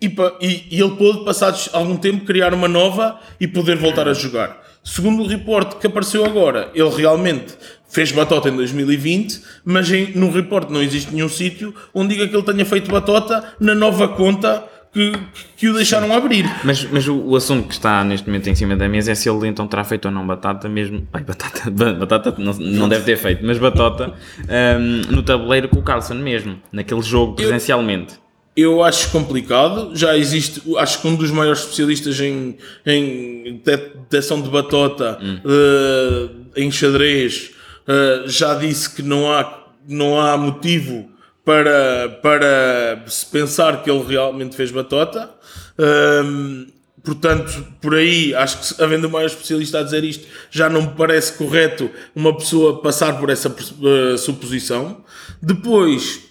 e, 0.00 0.06
e- 0.40 0.66
e 0.70 0.80
ele 0.80 0.96
pôde, 0.96 1.24
passados 1.24 1.68
algum 1.72 1.96
tempo, 1.96 2.24
criar 2.24 2.52
uma 2.54 2.68
nova 2.68 3.18
e 3.40 3.46
poder 3.48 3.76
voltar 3.76 4.08
a 4.08 4.12
jogar. 4.14 4.62
Segundo 4.82 5.22
o 5.22 5.26
report 5.26 5.78
que 5.78 5.86
apareceu 5.86 6.24
agora, 6.26 6.70
ele 6.74 6.90
realmente 6.90 7.54
fez 7.88 8.12
batota 8.12 8.48
em 8.50 8.56
2020, 8.56 9.40
mas 9.64 9.90
em, 9.90 10.12
no 10.14 10.30
report 10.30 10.68
não 10.68 10.82
existe 10.82 11.12
nenhum 11.14 11.28
sítio 11.28 11.74
onde 11.94 12.14
diga 12.14 12.28
que 12.28 12.36
ele 12.36 12.42
tenha 12.42 12.66
feito 12.66 12.90
batota 12.90 13.54
na 13.58 13.74
nova 13.74 14.08
conta 14.08 14.62
que, 14.94 15.12
que 15.56 15.68
o 15.68 15.74
deixaram 15.74 16.10
abrir. 16.14 16.46
Mas, 16.64 16.84
mas 16.90 17.06
o, 17.08 17.16
o 17.16 17.36
assunto 17.36 17.66
que 17.68 17.74
está 17.74 18.02
neste 18.04 18.26
momento 18.28 18.48
em 18.48 18.54
cima 18.54 18.74
da 18.76 18.88
mesa 18.88 19.10
é 19.12 19.14
se 19.14 19.28
ele 19.28 19.46
então 19.48 19.66
terá 19.66 19.84
feito 19.84 20.06
ou 20.06 20.10
não 20.12 20.26
batata 20.26 20.68
mesmo. 20.68 21.06
Ai, 21.12 21.22
batata, 21.22 21.68
ba- 21.72 21.92
batata 21.92 22.34
não, 22.38 22.52
não 22.54 22.88
deve 22.88 23.04
ter 23.04 23.16
feito, 23.18 23.44
mas 23.44 23.58
batota 23.58 24.14
ahm, 24.48 25.02
no 25.12 25.22
tabuleiro 25.22 25.68
com 25.68 25.80
o 25.80 25.82
Carlson 25.82 26.14
mesmo, 26.14 26.58
naquele 26.72 27.02
jogo 27.02 27.34
presencialmente. 27.34 28.14
Eu 28.56 28.84
acho 28.84 29.10
complicado. 29.10 29.90
Já 29.96 30.16
existe, 30.16 30.62
acho 30.78 31.02
que 31.02 31.08
um 31.08 31.16
dos 31.16 31.30
maiores 31.32 31.60
especialistas 31.62 32.20
em, 32.20 32.56
em 32.86 33.60
detecção 33.64 34.40
de 34.40 34.48
batota 34.48 35.18
eh, 35.44 36.28
em 36.62 36.70
xadrez 36.70 37.50
eh, 37.88 38.22
já 38.26 38.54
disse 38.54 38.94
que 38.94 39.02
não 39.02 39.32
há, 39.32 39.64
não 39.88 40.20
há 40.20 40.36
motivo 40.36 41.10
para, 41.44 42.08
para 42.22 43.04
se 43.06 43.26
pensar 43.26 43.82
que 43.82 43.90
ele 43.90 44.04
realmente 44.06 44.56
fez 44.56 44.70
batota. 44.70 45.30
Ahm, 45.78 46.66
Portanto, 47.04 47.66
por 47.82 47.94
aí, 47.94 48.34
acho 48.34 48.74
que 48.74 48.82
havendo 48.82 49.08
o 49.08 49.10
maior 49.10 49.26
especialista 49.26 49.80
a 49.80 49.82
dizer 49.82 50.02
isto, 50.04 50.26
já 50.50 50.70
não 50.70 50.80
me 50.80 50.88
parece 50.96 51.34
correto 51.34 51.90
uma 52.16 52.34
pessoa 52.34 52.80
passar 52.80 53.20
por 53.20 53.28
essa 53.28 53.54
eh, 53.54 54.16
suposição. 54.16 55.04
Depois, 55.42 56.22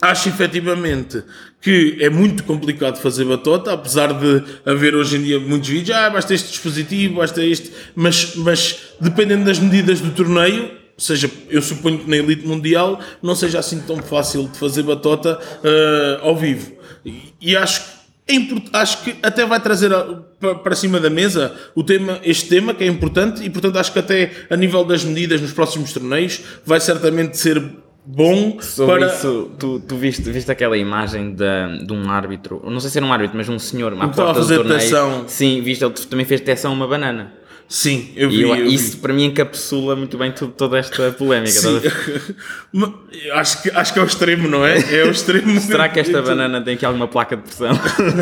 Acho 0.00 0.28
efetivamente 0.28 1.24
que 1.60 1.96
é 2.00 2.08
muito 2.08 2.44
complicado 2.44 2.98
fazer 2.98 3.24
batota, 3.24 3.72
apesar 3.72 4.12
de 4.12 4.44
haver 4.64 4.94
hoje 4.94 5.16
em 5.16 5.22
dia 5.22 5.40
muitos 5.40 5.68
vídeos, 5.68 5.96
ah, 5.98 6.08
basta 6.08 6.32
este 6.32 6.50
dispositivo, 6.50 7.16
basta 7.16 7.44
este, 7.44 7.72
mas, 7.96 8.36
mas 8.36 8.78
dependendo 9.00 9.44
das 9.44 9.58
medidas 9.58 10.00
do 10.00 10.12
torneio, 10.12 10.70
ou 10.98 11.00
seja, 11.00 11.30
eu 11.48 11.62
suponho 11.62 11.98
que 12.00 12.10
na 12.10 12.16
elite 12.16 12.44
mundial 12.44 12.98
não 13.22 13.36
seja 13.36 13.60
assim 13.60 13.80
tão 13.86 13.98
fácil 14.02 14.48
de 14.48 14.58
fazer 14.58 14.82
batota 14.82 15.38
ah, 15.62 16.20
ao 16.22 16.34
vivo. 16.36 16.72
E, 17.06 17.32
e 17.40 17.56
acho 17.56 17.82
que 17.82 17.98
é 18.30 18.36
acho 18.74 19.04
que 19.04 19.16
até 19.22 19.46
vai 19.46 19.58
trazer 19.58 19.90
a- 19.94 20.04
para 20.62 20.74
cima 20.74 21.00
da 21.00 21.08
mesa 21.08 21.54
o 21.74 21.82
tema, 21.82 22.18
este 22.22 22.46
tema 22.48 22.74
que 22.74 22.84
é 22.84 22.86
importante 22.86 23.42
e 23.42 23.48
portanto 23.48 23.76
acho 23.78 23.90
que 23.92 23.98
até 24.00 24.30
a 24.50 24.56
nível 24.56 24.84
das 24.84 25.02
medidas 25.02 25.40
nos 25.40 25.52
próximos 25.52 25.92
torneios 25.94 26.40
vai 26.66 26.78
certamente 26.78 27.38
ser 27.38 27.62
bom 28.04 28.58
Sobre 28.60 28.98
para 28.98 29.06
isso, 29.14 29.50
tu, 29.58 29.80
tu 29.80 29.96
viste, 29.96 30.22
viste 30.30 30.50
aquela 30.50 30.76
imagem 30.76 31.34
de, 31.34 31.86
de 31.86 31.92
um 31.92 32.10
árbitro, 32.10 32.60
não 32.68 32.80
sei 32.80 32.90
se 32.90 32.98
era 32.98 33.06
um 33.06 33.12
árbitro, 33.12 33.36
mas 33.36 33.48
um 33.48 33.58
senhor 33.58 33.94
à 33.94 33.96
Que 33.96 34.04
estava 34.10 34.30
a 34.30 34.34
porta 34.34 34.40
do 34.40 34.42
fazer 34.46 34.56
torneio. 34.56 34.78
detecção. 34.78 35.24
Sim, 35.26 35.60
viste, 35.62 35.82
ele 35.84 35.94
também 35.94 36.26
fez 36.26 36.40
detecção 36.40 36.70
a 36.72 36.74
uma 36.74 36.86
banana. 36.86 37.32
Sim, 37.68 38.12
eu 38.16 38.30
vi. 38.30 38.36
E 38.38 38.42
eu- 38.42 38.54
eu 38.56 38.66
vi. 38.66 38.74
isso 38.74 38.96
para 38.96 39.12
mim 39.12 39.24
encapsula 39.26 39.94
muito 39.94 40.16
bem 40.16 40.32
tudo, 40.32 40.52
toda 40.52 40.78
esta 40.78 41.12
polémica. 41.12 41.52
Sim. 41.52 41.80
a 43.30 43.40
acho, 43.40 43.62
que, 43.62 43.70
acho 43.70 43.92
que 43.92 43.98
é 43.98 44.02
o 44.02 44.06
extremo, 44.06 44.48
não 44.48 44.64
é? 44.64 44.78
É 45.00 45.04
o 45.04 45.10
extremo. 45.10 45.60
Será 45.60 45.88
que 45.88 46.00
esta 46.00 46.22
banana 46.22 46.60
tem 46.62 46.74
aqui 46.74 46.86
alguma 46.86 47.06
placa 47.06 47.36
de 47.36 47.42
pressão? 47.42 47.70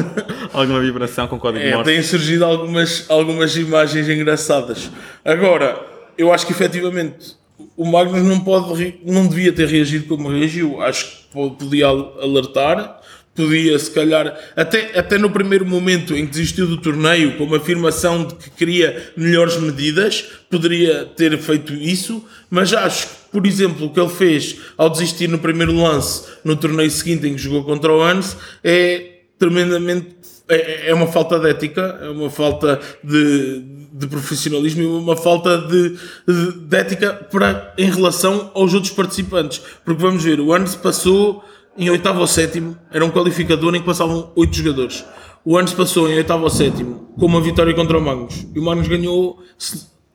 alguma 0.53 0.81
vibração 0.81 1.29
com 1.29 1.39
código 1.39 1.65
É, 1.65 1.75
morse? 1.75 1.91
têm 1.93 2.03
surgido 2.03 2.45
algumas, 2.45 3.05
algumas 3.09 3.57
imagens 3.57 4.09
engraçadas. 4.09 4.91
Agora, 5.25 5.81
eu 6.19 6.33
acho 6.33 6.45
que 6.47 6.53
efetivamente 6.53 7.37
o 7.77 7.85
Magnus 7.87 8.23
não, 8.27 8.41
pode, 8.41 8.95
não 9.05 9.27
devia 9.29 9.53
ter 9.53 9.69
reagido 9.69 10.07
como 10.07 10.29
reagiu. 10.29 10.81
Acho 10.83 11.07
que 11.07 11.13
po- 11.33 11.51
podia 11.53 11.87
al- 11.87 12.19
alertar, 12.21 13.01
podia 13.37 13.79
se 13.79 13.91
calhar, 13.91 14.37
até, 14.57 14.99
até 14.99 15.19
no 15.19 15.31
primeiro 15.31 15.67
momento 15.67 16.17
em 16.17 16.25
que 16.27 16.33
desistiu 16.33 16.67
do 16.67 16.79
torneio, 16.79 17.37
com 17.37 17.45
uma 17.45 17.59
afirmação 17.59 18.25
de 18.25 18.35
que 18.35 18.51
queria 18.51 19.13
melhores 19.17 19.57
medidas, 19.59 20.25
poderia 20.51 21.05
ter 21.05 21.37
feito 21.39 21.75
isso, 21.75 22.25
mas 22.51 22.73
acho 22.73 23.07
que, 23.07 23.15
por 23.31 23.47
exemplo, 23.47 23.87
o 23.87 23.91
que 23.93 24.01
ele 24.01 24.09
fez 24.09 24.57
ao 24.77 24.89
desistir 24.89 25.29
no 25.29 25.39
primeiro 25.39 25.75
lance 25.75 26.23
no 26.43 26.57
torneio 26.57 26.91
seguinte 26.91 27.27
em 27.27 27.35
que 27.35 27.43
jogou 27.43 27.63
contra 27.63 27.93
o 27.93 28.03
Hans 28.03 28.37
é 28.65 29.13
tremendamente 29.39 30.17
é, 30.49 30.91
é 30.91 30.95
uma 30.95 31.07
falta 31.07 31.39
de 31.39 31.51
ética, 31.51 31.99
é 32.01 32.09
uma 32.09 32.31
falta 32.31 32.81
de, 33.03 33.63
de 33.93 34.07
profissionalismo 34.07 34.83
e 34.83 34.87
uma 34.87 35.17
falta 35.17 35.59
de, 35.59 35.97
de, 36.27 36.53
de 36.53 36.77
ética 36.77 37.15
para, 37.31 37.75
em 37.77 37.91
relação 37.91 38.51
aos 38.55 38.73
outros 38.73 38.93
participantes. 38.93 39.61
Porque 39.85 40.01
vamos 40.01 40.23
ver, 40.23 40.41
o 40.41 40.53
Anos 40.53 40.75
passou 40.77 41.45
em 41.79 41.91
oitavo 41.91 42.21
ou 42.21 42.27
sétimo, 42.27 42.77
era 42.91 43.05
um 43.05 43.11
qualificador 43.11 43.75
em 43.75 43.81
que 43.81 43.87
passavam 43.87 44.31
oito 44.37 44.57
jogadores. 44.57 45.05
O 45.45 45.57
Anos 45.57 45.73
passou 45.73 46.09
em 46.11 46.15
oitavo 46.17 46.45
ou 46.45 46.51
sétimo 46.51 47.13
com 47.19 47.27
uma 47.27 47.41
vitória 47.41 47.73
contra 47.75 47.97
o 47.99 48.01
Magnus. 48.01 48.47
E 48.55 48.59
o 48.59 48.63
Magnus 48.65 48.89
ganhou, 48.89 49.39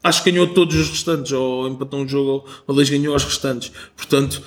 acho 0.03 0.23
que 0.23 0.31
ganhou 0.31 0.47
todos 0.47 0.75
os 0.75 0.89
restantes, 0.89 1.31
ou 1.31 1.67
empatou 1.67 1.99
um 2.01 2.07
jogo, 2.07 2.45
ou- 2.67 2.75
dois 2.75 2.89
ganhou 2.89 3.15
os 3.15 3.23
restantes. 3.23 3.71
Portanto, 3.95 4.41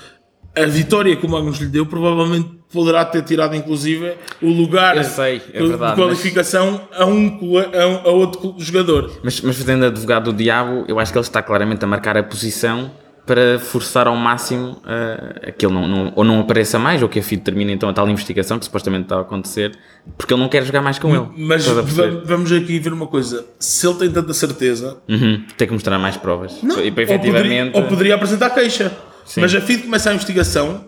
a 0.55 0.65
vitória 0.65 1.15
que 1.15 1.25
o 1.25 1.29
Magnus 1.29 1.57
lhe 1.57 1.67
deu 1.67 1.85
provavelmente 1.85 2.49
poderá 2.71 3.03
ter 3.05 3.23
tirado 3.23 3.55
inclusive 3.55 4.13
o 4.41 4.49
lugar 4.49 5.01
sei, 5.03 5.41
é 5.53 5.61
de 5.61 5.67
verdade, 5.67 5.95
qualificação 5.95 6.81
a, 6.93 7.05
um, 7.05 7.39
a, 7.73 7.87
um- 7.87 8.09
a 8.09 8.11
outro 8.11 8.55
jogador. 8.57 9.11
Mas, 9.23 9.39
mas 9.41 9.57
fazendo 9.57 9.85
advogado 9.85 10.31
do 10.31 10.37
diabo, 10.37 10.83
eu 10.87 10.99
acho 10.99 11.11
que 11.11 11.17
ele 11.17 11.25
está 11.25 11.41
claramente 11.41 11.83
a 11.83 11.87
marcar 11.87 12.17
a 12.17 12.23
posição 12.23 12.91
para 13.25 13.57
forçar 13.59 14.07
ao 14.07 14.15
máximo 14.15 14.81
uh, 14.83 15.51
que 15.57 15.65
ele 15.65 15.73
não, 15.73 15.87
não- 15.87 16.13
ou 16.15 16.23
não 16.23 16.39
apareça 16.41 16.77
mais, 16.77 17.01
ou 17.01 17.09
que 17.09 17.17
a 17.19 17.23
FID 17.23 17.41
termine 17.41 17.73
então 17.73 17.89
a 17.89 17.93
tal 17.93 18.07
investigação 18.07 18.59
que 18.59 18.65
supostamente 18.65 19.03
está 19.05 19.17
a 19.17 19.21
acontecer, 19.21 19.75
porque 20.17 20.33
ele 20.33 20.41
não 20.41 20.47
quer 20.49 20.63
jogar 20.63 20.81
mais 20.81 20.99
com 20.99 21.13
ele. 21.15 21.27
Mas 21.37 21.65
vamos 21.65 22.51
aqui 22.51 22.77
ver 22.79 22.93
uma 22.93 23.07
coisa: 23.07 23.45
se 23.59 23.87
ele 23.87 23.95
tem 23.97 24.11
tanta 24.11 24.33
certeza, 24.33 24.97
Uhum, 25.09 25.43
tem 25.57 25.67
que 25.67 25.73
mostrar 25.73 25.97
mais 25.97 26.17
provas. 26.17 26.53
e 26.61 26.65
para 26.67 26.73
ou, 26.73 26.91
poderia, 26.91 27.09
efetivamente. 27.13 27.75
ou 27.77 27.83
poderia 27.83 28.15
apresentar 28.15 28.49
queixa. 28.51 28.91
Sim. 29.25 29.41
Mas 29.41 29.55
a 29.55 29.61
FID 29.61 29.83
começa 29.83 30.09
a 30.09 30.13
investigação 30.13 30.85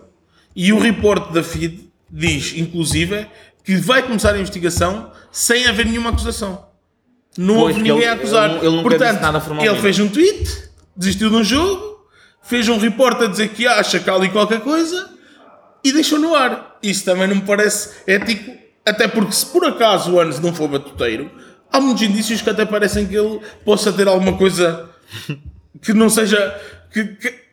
E 0.54 0.72
o 0.72 0.78
report 0.78 1.32
da 1.32 1.42
FID 1.42 1.88
diz, 2.10 2.54
inclusive, 2.56 3.26
que 3.64 3.76
vai 3.76 4.02
começar 4.02 4.32
a 4.34 4.38
investigação 4.38 5.10
sem 5.30 5.66
haver 5.66 5.86
nenhuma 5.86 6.10
acusação. 6.10 6.64
Não 7.36 7.54
Pois, 7.56 7.76
houve 7.76 7.82
ninguém 7.82 7.98
ele- 7.98 8.06
a 8.06 8.12
acusar. 8.14 8.50
ele- 8.56 8.66
ele 8.66 8.82
Portanto, 8.82 9.58
ele 9.60 9.80
fez 9.80 9.98
um 10.00 10.08
tweet, 10.08 10.48
desistiu 10.96 11.30
de 11.30 11.36
um 11.36 11.44
jogo, 11.44 11.87
fez 12.48 12.68
um 12.68 12.78
report 12.78 13.20
a 13.22 13.26
dizer 13.26 13.48
que 13.48 13.66
acha 13.66 13.98
que 13.98 14.08
há 14.10 14.14
ali 14.14 14.28
qualquer 14.30 14.60
coisa 14.60 15.10
e 15.84 15.92
deixou 15.92 16.18
no 16.18 16.34
ar. 16.34 16.78
Isso 16.82 17.04
também 17.04 17.28
não 17.28 17.36
me 17.36 17.42
parece 17.42 17.90
ético, 18.06 18.52
até 18.86 19.06
porque 19.08 19.32
se 19.32 19.46
por 19.46 19.64
acaso 19.64 20.12
o 20.12 20.20
Anos 20.20 20.38
não 20.40 20.54
for 20.54 20.68
batuteiro, 20.68 21.30
há 21.72 21.80
muitos 21.80 22.02
indícios 22.02 22.40
que 22.40 22.50
até 22.50 22.64
parecem 22.64 23.06
que 23.06 23.16
ele 23.16 23.40
possa 23.64 23.92
ter 23.92 24.08
alguma 24.08 24.36
coisa 24.36 24.88
que 25.82 25.92
não 25.92 26.08
seja. 26.08 26.54
Que, 26.92 27.04
que- 27.04 27.48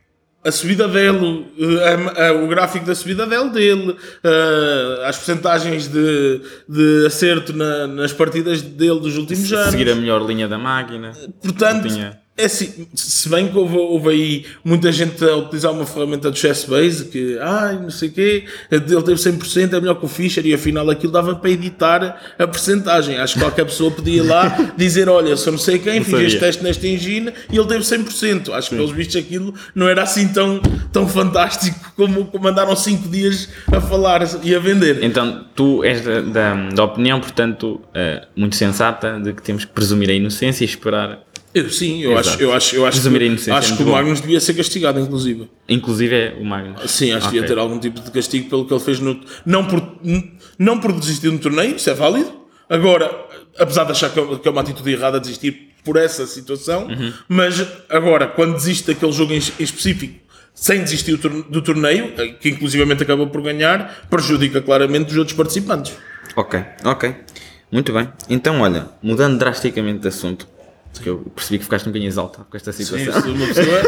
a 0.45 0.51
subida 0.51 0.87
dele, 0.87 1.47
eh, 1.59 2.21
a- 2.21 2.27
a- 2.27 2.33
o 2.33 2.47
gráfico 2.47 2.85
da 2.85 2.93
subida 2.93 3.25
dele, 3.25 3.49
dele 3.49 3.97
eh, 4.23 5.03
as 5.07 5.17
percentagens 5.17 5.87
de, 5.87 6.39
de 6.69 7.07
acerto 7.07 7.51
na- 7.51 7.87
nas 7.87 8.13
partidas 8.13 8.61
dele 8.61 8.99
dos 8.99 9.17
últimos 9.17 9.51
anos. 9.51 9.71
Seguir 9.71 9.89
a 9.89 9.95
melhor 9.95 10.23
linha 10.23 10.47
da 10.47 10.59
máquina. 10.59 11.13
Portanto, 11.41 11.87
Tinha- 11.87 12.21
é 12.37 12.45
assim, 12.45 12.85
se 12.93 13.29
bem 13.29 13.47
que 13.47 13.57
houve, 13.57 13.77
houve 13.77 14.09
aí 14.09 14.45
muita 14.61 14.91
gente 14.91 15.23
a 15.23 15.37
utilizar 15.37 15.71
uma 15.71 15.85
ferramenta 15.85 16.29
do 16.29 16.37
Chessbase 16.37 17.05
que, 17.05 17.39
ai, 17.39 17.79
não 17.79 17.89
sei 17.89 18.09
o 18.09 18.11
quê, 18.11 18.43
ele 18.69 18.81
teve 18.81 19.13
100%, 19.13 19.73
é 19.73 19.79
melhor 19.79 19.95
que 19.95 20.05
o 20.05 20.07
Fischer, 20.09 20.45
e 20.45 20.53
afinal 20.53 20.89
aquilo 20.89 21.13
dava 21.13 21.33
para 21.35 21.49
editar 21.49 22.35
a 22.37 22.45
percentagem. 22.45 23.17
Acho 23.17 23.35
que 23.35 23.39
qualquer 23.39 23.63
pessoa 23.63 23.89
podia 23.89 24.17
ir 24.17 24.25
lá 24.25 24.49
dizer, 24.75 25.07
olha, 25.07 25.37
sou 25.37 25.53
não 25.53 25.59
sei 25.59 25.79
quem, 25.79 26.03
fiz 26.03 26.19
este 26.19 26.39
teste 26.39 26.61
nesta 26.61 26.85
engine 26.85 27.31
e 27.49 27.57
ele 27.57 27.67
teve 27.67 27.85
100%. 27.85 28.51
Acho 28.51 28.69
que 28.69 28.75
pelos 28.75 28.91
vistos 28.91 29.15
aquilo 29.15 29.53
não 29.73 29.87
era 29.87 30.03
assim 30.03 30.27
tão, 30.27 30.59
tão 30.91 31.07
fantástico 31.07 31.93
como, 31.95 32.25
como 32.25 32.47
andaram 32.49 32.75
5 32.75 33.07
dias 33.07 33.47
a 33.71 33.79
falar 33.79 34.21
e 34.43 34.53
a 34.53 34.59
vender. 34.59 35.01
Então, 35.01 35.45
tu 35.55 35.85
és 35.85 36.01
da, 36.01 36.19
da, 36.19 36.69
da 36.69 36.83
opinião, 36.83 37.21
portanto, 37.21 37.79
eh, 37.93 38.27
muito 38.35 38.57
sensata, 38.57 39.21
de 39.21 39.31
que 39.31 39.41
temos 39.41 39.63
que 39.63 39.71
presumir 39.71 40.09
a 40.09 40.13
inocência 40.13 40.65
e 40.65 40.67
esperar. 40.67 41.24
Eu, 41.55 41.69
sim, 41.69 42.01
eu 42.03 42.11
Exato. 42.11 42.29
acho, 42.29 42.43
eu 42.43 42.53
acho, 42.53 42.75
eu 42.75 42.85
acho, 42.85 43.01
que, 43.01 43.49
acho 43.51 43.77
que 43.77 43.81
o 43.83 43.85
bom. 43.85 43.93
Magnus 43.93 44.19
devia 44.19 44.41
ser 44.41 44.53
castigado, 44.55 44.99
inclusive. 44.99 45.49
Inclusive 45.69 46.13
é 46.13 46.37
o 46.37 46.43
Magnus. 46.43 46.91
Sim, 46.91 47.13
acho 47.13 47.27
que 47.29 47.33
devia 47.33 47.47
ter 47.47 47.57
algum 47.57 47.79
tipo 47.79 48.01
de 48.01 48.11
castigo 48.11 48.49
pelo 48.49 48.65
que 48.65 48.73
ele 48.73 48.81
fez 48.83 48.99
no. 48.99 49.21
Não 49.45 49.63
por, 49.65 49.81
não 50.59 50.79
por 50.81 50.91
desistir 50.91 51.31
no 51.31 51.39
torneio, 51.39 51.77
isso 51.77 51.89
é 51.89 51.93
válido. 51.93 52.29
Agora, 52.69 53.09
apesar 53.57 53.85
de 53.85 53.91
achar 53.93 54.09
que 54.11 54.19
é 54.19 54.37
que 54.37 54.47
é 54.47 54.51
uma 54.51 54.59
atitude 54.59 54.91
errada 54.91 55.17
desistir 55.19 55.69
por 55.85 55.95
essa 55.95 56.25
situação, 56.25 56.87
Uhum. 56.87 57.13
mas 57.29 57.65
agora, 57.89 58.27
quando 58.27 58.53
desiste 58.55 58.87
daquele 58.87 59.11
jogo 59.13 59.31
em, 59.33 59.37
específico, 59.37 60.19
sem 60.53 60.81
desistir 60.83 61.11
do 61.11 61.17
torne- 61.19 61.45
do 61.49 61.61
torneio, 61.61 62.11
eh, 62.17 62.27
que 62.39 62.49
inclusivamente 62.49 63.03
acabou 63.03 63.27
por 63.27 63.41
ganhar, 63.41 64.05
prejudica 64.09 64.61
claramente 64.61 65.11
os 65.11 65.17
outros 65.17 65.37
participantes. 65.37 65.93
Ok, 66.35 66.59
ok. 66.83 67.15
Muito 67.71 67.93
bem. 67.93 68.09
Então, 68.29 68.59
olha, 68.61 68.87
mudando 69.01 69.37
drasticamente 69.37 69.99
de 69.99 70.07
assunto, 70.07 70.47
que 71.01 71.09
eu 71.09 71.17
percebi 71.35 71.57
que 71.59 71.63
ficaste 71.65 71.85
um 71.85 71.91
bocadinho 71.91 72.09
exaltado 72.09 72.45
com 72.49 72.55
esta 72.57 72.71
Sim, 72.71 72.83
situação. 72.83 73.21
se 73.21 73.27
uma 73.29 73.47
pessoa. 73.47 73.81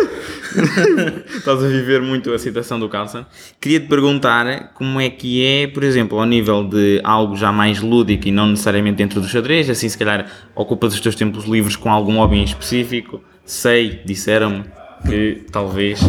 Estás 1.37 1.63
a 1.63 1.67
viver 1.67 2.01
muito 2.01 2.31
a 2.33 2.39
situação 2.39 2.79
do 2.79 2.87
Carlson. 2.89 3.25
Queria-te 3.59 3.87
perguntar 3.87 4.71
como 4.73 4.99
é 4.99 5.09
que 5.09 5.43
é, 5.45 5.67
por 5.67 5.83
exemplo, 5.83 6.19
ao 6.19 6.25
nível 6.25 6.63
de 6.63 6.99
algo 7.03 7.35
já 7.35 7.51
mais 7.51 7.79
lúdico 7.81 8.27
e 8.27 8.31
não 8.31 8.47
necessariamente 8.47 8.97
dentro 8.97 9.21
do 9.21 9.27
xadrez, 9.27 9.69
assim 9.69 9.87
se 9.89 9.97
calhar 9.97 10.29
ocupas 10.55 10.93
os 10.93 10.99
teus 11.01 11.15
tempos 11.15 11.45
livres 11.45 11.75
com 11.75 11.91
algum 11.91 12.17
hobby 12.17 12.37
em 12.37 12.43
específico. 12.43 13.23
Sei, 13.45 14.01
disseram-me 14.05 14.65
que 15.07 15.43
talvez 15.51 15.99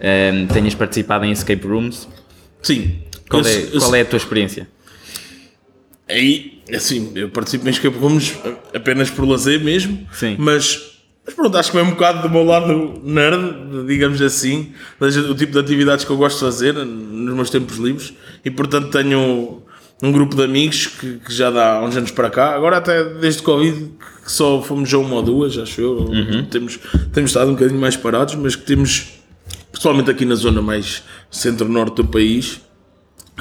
ehm, 0.00 0.46
tenhas 0.46 0.74
participado 0.74 1.24
em 1.24 1.30
escape 1.32 1.66
rooms. 1.66 2.08
Sim. 2.62 3.02
Qual, 3.28 3.42
Eu- 3.42 3.48
é, 3.48 3.62
eu- 3.74 3.78
qual 3.80 3.94
é 3.94 4.00
a 4.00 4.04
tua 4.04 4.16
experiência? 4.16 4.68
Aí, 6.08 6.62
assim, 6.74 7.12
eu 7.14 7.28
participo 7.28 7.66
em 7.66 7.70
escape 7.70 7.98
rooms 7.98 8.34
apenas 8.74 9.10
por 9.10 9.28
lazer 9.28 9.62
mesmo. 9.62 10.06
Sim. 10.12 10.36
Mas, 10.38 10.98
mas 11.24 11.34
pronto, 11.34 11.56
acho 11.56 11.70
que 11.70 11.76
vem 11.76 11.86
um 11.86 11.90
bocado 11.90 12.22
do 12.22 12.30
meu 12.30 12.44
lado 12.44 13.00
nerd, 13.04 13.86
digamos 13.86 14.20
assim, 14.22 14.72
o 15.00 15.34
tipo 15.34 15.52
de 15.52 15.58
atividades 15.58 16.04
que 16.04 16.10
eu 16.10 16.16
gosto 16.16 16.38
de 16.38 16.44
fazer 16.44 16.72
nos 16.74 17.34
meus 17.34 17.50
tempos 17.50 17.76
livres. 17.76 18.14
E 18.44 18.50
portanto 18.50 18.90
tenho 18.90 19.62
um 20.02 20.12
grupo 20.12 20.36
de 20.36 20.44
amigos 20.44 20.86
que, 20.86 21.18
que 21.18 21.32
já 21.32 21.50
dá 21.50 21.82
uns 21.82 21.96
anos 21.96 22.10
para 22.10 22.30
cá, 22.30 22.54
agora 22.54 22.76
até 22.76 23.04
desde 23.04 23.42
Covid, 23.42 23.90
que 24.24 24.30
só 24.30 24.62
fomos 24.62 24.92
a 24.94 24.98
uma 24.98 25.16
ou 25.16 25.22
duas, 25.22 25.58
acho 25.58 25.80
eu. 25.80 26.10
Temos, 26.50 26.78
temos 27.12 27.30
estado 27.30 27.50
um 27.50 27.54
bocadinho 27.54 27.80
mais 27.80 27.96
parados, 27.96 28.34
mas 28.36 28.54
que 28.54 28.62
temos, 28.62 29.08
principalmente 29.72 30.10
aqui 30.10 30.24
na 30.24 30.36
zona 30.36 30.62
mais 30.62 31.02
centro-norte 31.30 31.96
do 31.96 32.06
país, 32.06 32.60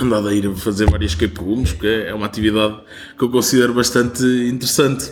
andado 0.04 0.28
a 0.28 0.34
ir 0.34 0.48
a 0.48 0.56
fazer 0.56 0.90
várias 0.90 1.12
escape 1.12 1.40
rooms, 1.40 1.74
porque 1.74 1.88
é 1.88 2.14
uma 2.14 2.26
atividade 2.26 2.80
que 3.18 3.24
eu 3.24 3.30
considero 3.30 3.74
bastante 3.74 4.24
interessante. 4.24 5.12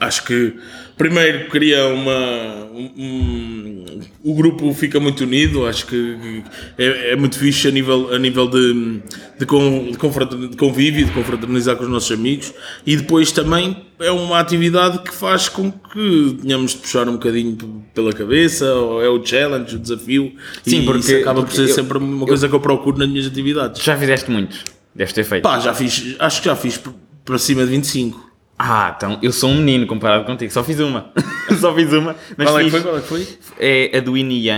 Acho 0.00 0.24
que 0.24 0.54
primeiro 0.96 1.48
cria 1.50 1.86
uma. 1.88 2.68
um- 2.72 2.92
um- 2.96 4.00
o 4.22 4.34
grupo 4.34 4.72
fica 4.72 5.00
muito 5.00 5.24
unido, 5.24 5.66
acho 5.66 5.86
que 5.86 6.42
é, 6.76 7.12
é 7.12 7.16
muito 7.16 7.36
fixe 7.38 7.66
a 7.66 7.70
nível, 7.70 8.14
a 8.14 8.18
nível 8.18 8.46
de, 8.48 9.00
de, 9.40 9.46
con- 9.46 9.90
de 9.90 10.56
convívio, 10.56 11.04
de 11.06 11.10
confraternizar 11.12 11.76
com 11.76 11.82
os 11.84 11.90
nossos 11.90 12.12
amigos 12.12 12.52
e 12.86 12.96
depois 12.96 13.32
também 13.32 13.76
é 13.98 14.10
uma 14.12 14.38
atividade 14.38 14.98
que 15.02 15.12
faz 15.12 15.48
com 15.48 15.72
que 15.72 16.38
tenhamos 16.42 16.72
de 16.72 16.78
puxar 16.78 17.08
um 17.08 17.12
bocadinho 17.14 17.56
pela 17.92 18.12
cabeça, 18.12 18.72
ou 18.74 19.02
é 19.02 19.08
o 19.08 19.24
challenge, 19.24 19.74
o 19.74 19.78
desafio, 19.80 20.32
Sim, 20.64 20.82
e 20.82 20.84
porque- 20.84 21.00
isso 21.00 21.16
acaba 21.16 21.42
por 21.42 21.52
ser 21.52 21.62
eu- 21.62 21.74
sempre 21.74 21.98
uma 21.98 22.26
coisa 22.26 22.48
que 22.48 22.54
eu 22.54 22.60
procuro 22.60 22.98
nas 22.98 23.08
minhas 23.08 23.26
atividades. 23.26 23.82
Já 23.82 23.96
fizeste 23.96 24.30
muitos? 24.30 24.62
Deves 24.94 25.12
ter 25.12 25.24
feito. 25.24 25.42
Pá, 25.42 25.58
já 25.58 25.74
fiz, 25.74 26.14
acho 26.18 26.40
que 26.40 26.46
já 26.46 26.54
fiz 26.56 26.80
para 27.24 27.38
cima 27.38 27.64
de 27.64 27.70
25. 27.70 28.27
Ah, 28.58 28.92
então 28.96 29.18
eu 29.22 29.30
sou 29.32 29.50
um 29.50 29.56
menino 29.58 29.86
comparado 29.86 30.24
contigo, 30.24 30.52
só 30.52 30.64
fiz 30.64 30.80
uma. 30.80 31.10
só 31.60 31.72
fiz 31.74 31.92
uma. 31.92 32.16
Mas 32.36 32.48
Qual 32.48 32.58
é 32.58 32.64
que 32.64 32.70
fiz- 32.70 32.82
foi? 32.82 32.90
Qual 32.90 32.96
é 32.96 33.00
que 33.00 33.06
foi? 33.06 33.38
é 33.58 33.98
a 33.98 34.00
do 34.00 34.12
Winnie 34.14 34.50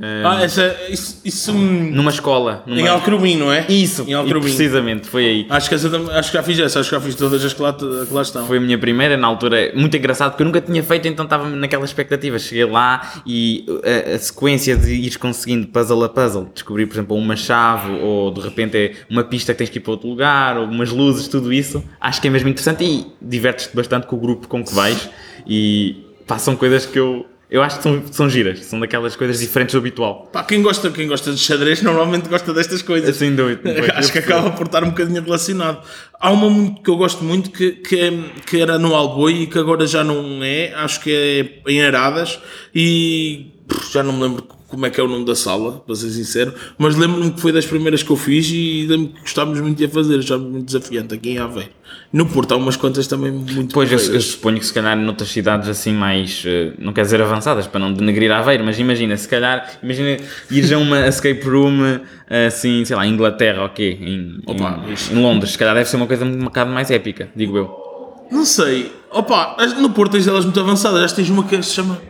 Young. 0.00 0.26
Ah, 0.26 0.42
essa, 0.42 0.76
isso, 0.88 1.20
isso 1.24 1.52
hum, 1.52 1.90
Numa 1.92 2.10
escola. 2.10 2.64
Numa... 2.66 2.80
em 2.80 2.88
Alcrumim, 2.88 3.36
não 3.36 3.52
é? 3.52 3.64
Isso, 3.68 4.04
em 4.08 4.12
Alcrumim. 4.12 4.40
precisamente, 4.42 5.06
foi 5.06 5.24
aí. 5.24 5.46
Acho 5.48 5.68
que, 5.68 5.74
essa, 5.76 5.88
acho 6.18 6.30
que 6.32 6.36
já 6.36 6.42
fiz 6.42 6.58
essa, 6.58 6.80
acho 6.80 6.88
que 6.88 6.96
já 6.96 7.00
fiz 7.00 7.14
todas 7.14 7.44
as 7.44 7.52
que 7.52 7.62
lá, 7.62 7.72
que 7.72 8.12
lá 8.12 8.22
estão. 8.22 8.44
Foi 8.44 8.58
a 8.58 8.60
minha 8.60 8.76
primeira, 8.76 9.16
na 9.16 9.28
altura, 9.28 9.70
muito 9.74 9.96
engraçado, 9.96 10.32
porque 10.32 10.42
eu 10.42 10.46
nunca 10.46 10.60
tinha 10.60 10.82
feito, 10.82 11.06
então 11.06 11.24
estava 11.24 11.48
naquela 11.48 11.84
expectativa. 11.84 12.38
Cheguei 12.40 12.64
lá 12.64 13.22
e 13.24 13.64
a, 13.84 14.14
a 14.14 14.18
sequência 14.18 14.76
de 14.76 14.92
ires 14.92 15.16
conseguindo 15.16 15.68
puzzle 15.68 16.02
a 16.02 16.08
puzzle, 16.08 16.50
descobrir, 16.52 16.86
por 16.86 16.94
exemplo, 16.94 17.16
uma 17.16 17.36
chave, 17.36 17.92
ou 18.00 18.32
de 18.32 18.40
repente 18.40 18.76
é 18.76 18.92
uma 19.08 19.22
pista 19.22 19.52
que 19.52 19.58
tens 19.58 19.70
que 19.70 19.78
ir 19.78 19.80
para 19.80 19.92
outro 19.92 20.08
lugar, 20.08 20.58
ou 20.58 20.64
umas 20.64 20.90
luzes, 20.90 21.28
tudo 21.28 21.52
isso, 21.52 21.84
acho 22.00 22.20
que 22.20 22.26
é 22.26 22.30
mesmo 22.30 22.48
interessante 22.48 22.84
e 22.84 23.06
divertes-te 23.22 23.76
bastante 23.76 24.08
com 24.08 24.16
o 24.16 24.18
grupo 24.18 24.48
com 24.48 24.64
que 24.64 24.74
vais 24.74 25.08
e 25.46 26.04
passam 26.26 26.56
coisas 26.56 26.84
que 26.86 26.98
eu. 26.98 27.26
Eu 27.54 27.62
acho 27.62 27.76
que 27.76 27.84
são, 27.84 28.02
são 28.10 28.28
giras, 28.28 28.64
são 28.64 28.80
daquelas 28.80 29.14
coisas 29.14 29.38
diferentes 29.38 29.74
do 29.74 29.78
habitual. 29.78 30.28
Pá, 30.32 30.42
quem 30.42 30.60
gosta, 30.60 30.90
quem 30.90 31.06
gosta 31.06 31.30
de 31.30 31.38
xadrez 31.38 31.82
normalmente 31.82 32.28
gosta 32.28 32.52
destas 32.52 32.82
coisas. 32.82 33.14
Sem 33.14 33.32
dúvida. 33.32 33.60
Pois, 33.62 33.90
Acho 33.90 34.10
que 34.10 34.18
acaba 34.18 34.50
por 34.50 34.66
estar 34.66 34.82
um 34.82 34.88
bocadinho 34.88 35.22
relacionado. 35.22 35.80
Há 36.18 36.32
uma 36.32 36.74
que 36.82 36.90
eu 36.90 36.96
gosto 36.96 37.22
muito 37.22 37.52
que, 37.52 37.70
que, 37.70 38.24
que 38.44 38.60
era 38.60 38.76
no 38.76 38.92
Alboi 38.96 39.42
e 39.42 39.46
que 39.46 39.56
agora 39.56 39.86
já 39.86 40.02
não 40.02 40.42
é, 40.42 40.74
acho 40.74 41.00
que 41.00 41.62
é 41.64 41.70
em 41.70 41.80
Aradas 41.80 42.40
e 42.74 43.52
já 43.92 44.02
não 44.02 44.14
me 44.14 44.22
lembro 44.24 44.48
como 44.68 44.86
é 44.86 44.90
que 44.90 45.00
é 45.00 45.04
o 45.04 45.08
nome 45.08 45.24
da 45.24 45.34
sala, 45.34 45.82
para 45.86 45.94
ser 45.94 46.10
sincero, 46.10 46.54
mas 46.78 46.96
lembro-me 46.96 47.30
que 47.30 47.40
foi 47.40 47.52
das 47.52 47.66
primeiras 47.66 48.02
que 48.02 48.10
eu 48.10 48.16
fiz 48.16 48.48
e 48.50 48.86
lembro-me 48.88 49.14
que 49.14 49.20
gostávamos 49.20 49.60
muito 49.60 49.76
de 49.78 49.84
a 49.84 49.88
fazer, 49.88 50.18
achávamos 50.18 50.50
muito 50.50 50.66
desafiante 50.66 51.14
aqui 51.14 51.30
em 51.30 51.38
Aveiro. 51.38 51.70
No 52.12 52.26
Porto 52.26 52.52
há 52.52 52.56
umas 52.56 52.76
quantas 52.76 53.06
também 53.06 53.30
muito 53.30 53.72
Pois, 53.72 53.90
eu, 53.90 53.98
eu 53.98 54.20
suponho 54.20 54.58
que 54.58 54.66
se 54.66 54.72
calhar 54.72 54.96
noutras 54.96 55.30
cidades 55.30 55.68
assim 55.68 55.92
mais, 55.92 56.42
eh, 56.46 56.72
não 56.78 56.92
quer 56.92 57.02
dizer 57.02 57.20
avançadas, 57.20 57.66
para 57.66 57.80
não 57.80 57.92
denegrir 57.92 58.32
Aveiro, 58.32 58.64
mas 58.64 58.78
imagina, 58.78 59.16
se 59.16 59.28
calhar, 59.28 59.78
imagina 59.82 60.16
ires 60.50 60.72
a 60.72 60.78
uma 60.78 61.06
escape 61.08 61.42
room 61.48 62.00
eh, 62.28 62.46
assim, 62.46 62.84
sei 62.84 62.96
lá, 62.96 63.06
em 63.06 63.12
Inglaterra, 63.12 63.64
ok, 63.64 63.98
em, 64.00 64.40
Opa, 64.46 64.80
em, 64.88 65.16
em 65.16 65.22
Londres, 65.22 65.52
se 65.52 65.58
calhar 65.58 65.74
deve 65.74 65.88
ser 65.88 65.96
uma 65.96 66.06
coisa 66.06 66.24
um 66.24 66.44
bocado 66.44 66.70
mais 66.70 66.90
épica, 66.90 67.28
digo 67.36 67.56
eu. 67.56 67.84
Não 68.30 68.44
sei. 68.44 68.90
Opa, 69.10 69.56
no 69.78 69.90
Porto 69.90 70.12
tens 70.12 70.26
elas 70.26 70.44
muito 70.44 70.58
avançadas. 70.58 71.10
Já 71.10 71.16
tens 71.16 71.30
uma 71.30 71.44
que 71.44 71.62
se 71.62 71.74
chama 71.74 72.00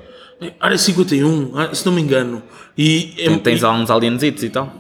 Área 0.61 0.79
51, 0.79 1.53
ah, 1.57 1.75
se 1.75 1.85
não 1.87 1.93
me 1.93 2.01
engano. 2.03 2.43
E, 2.77 3.15
é- 3.19 3.37
Tens 3.39 3.63
e- 3.63 3.65
alguns 3.65 3.91
alienzitos 3.91 4.43
e 4.43 4.51
tal. 4.51 4.73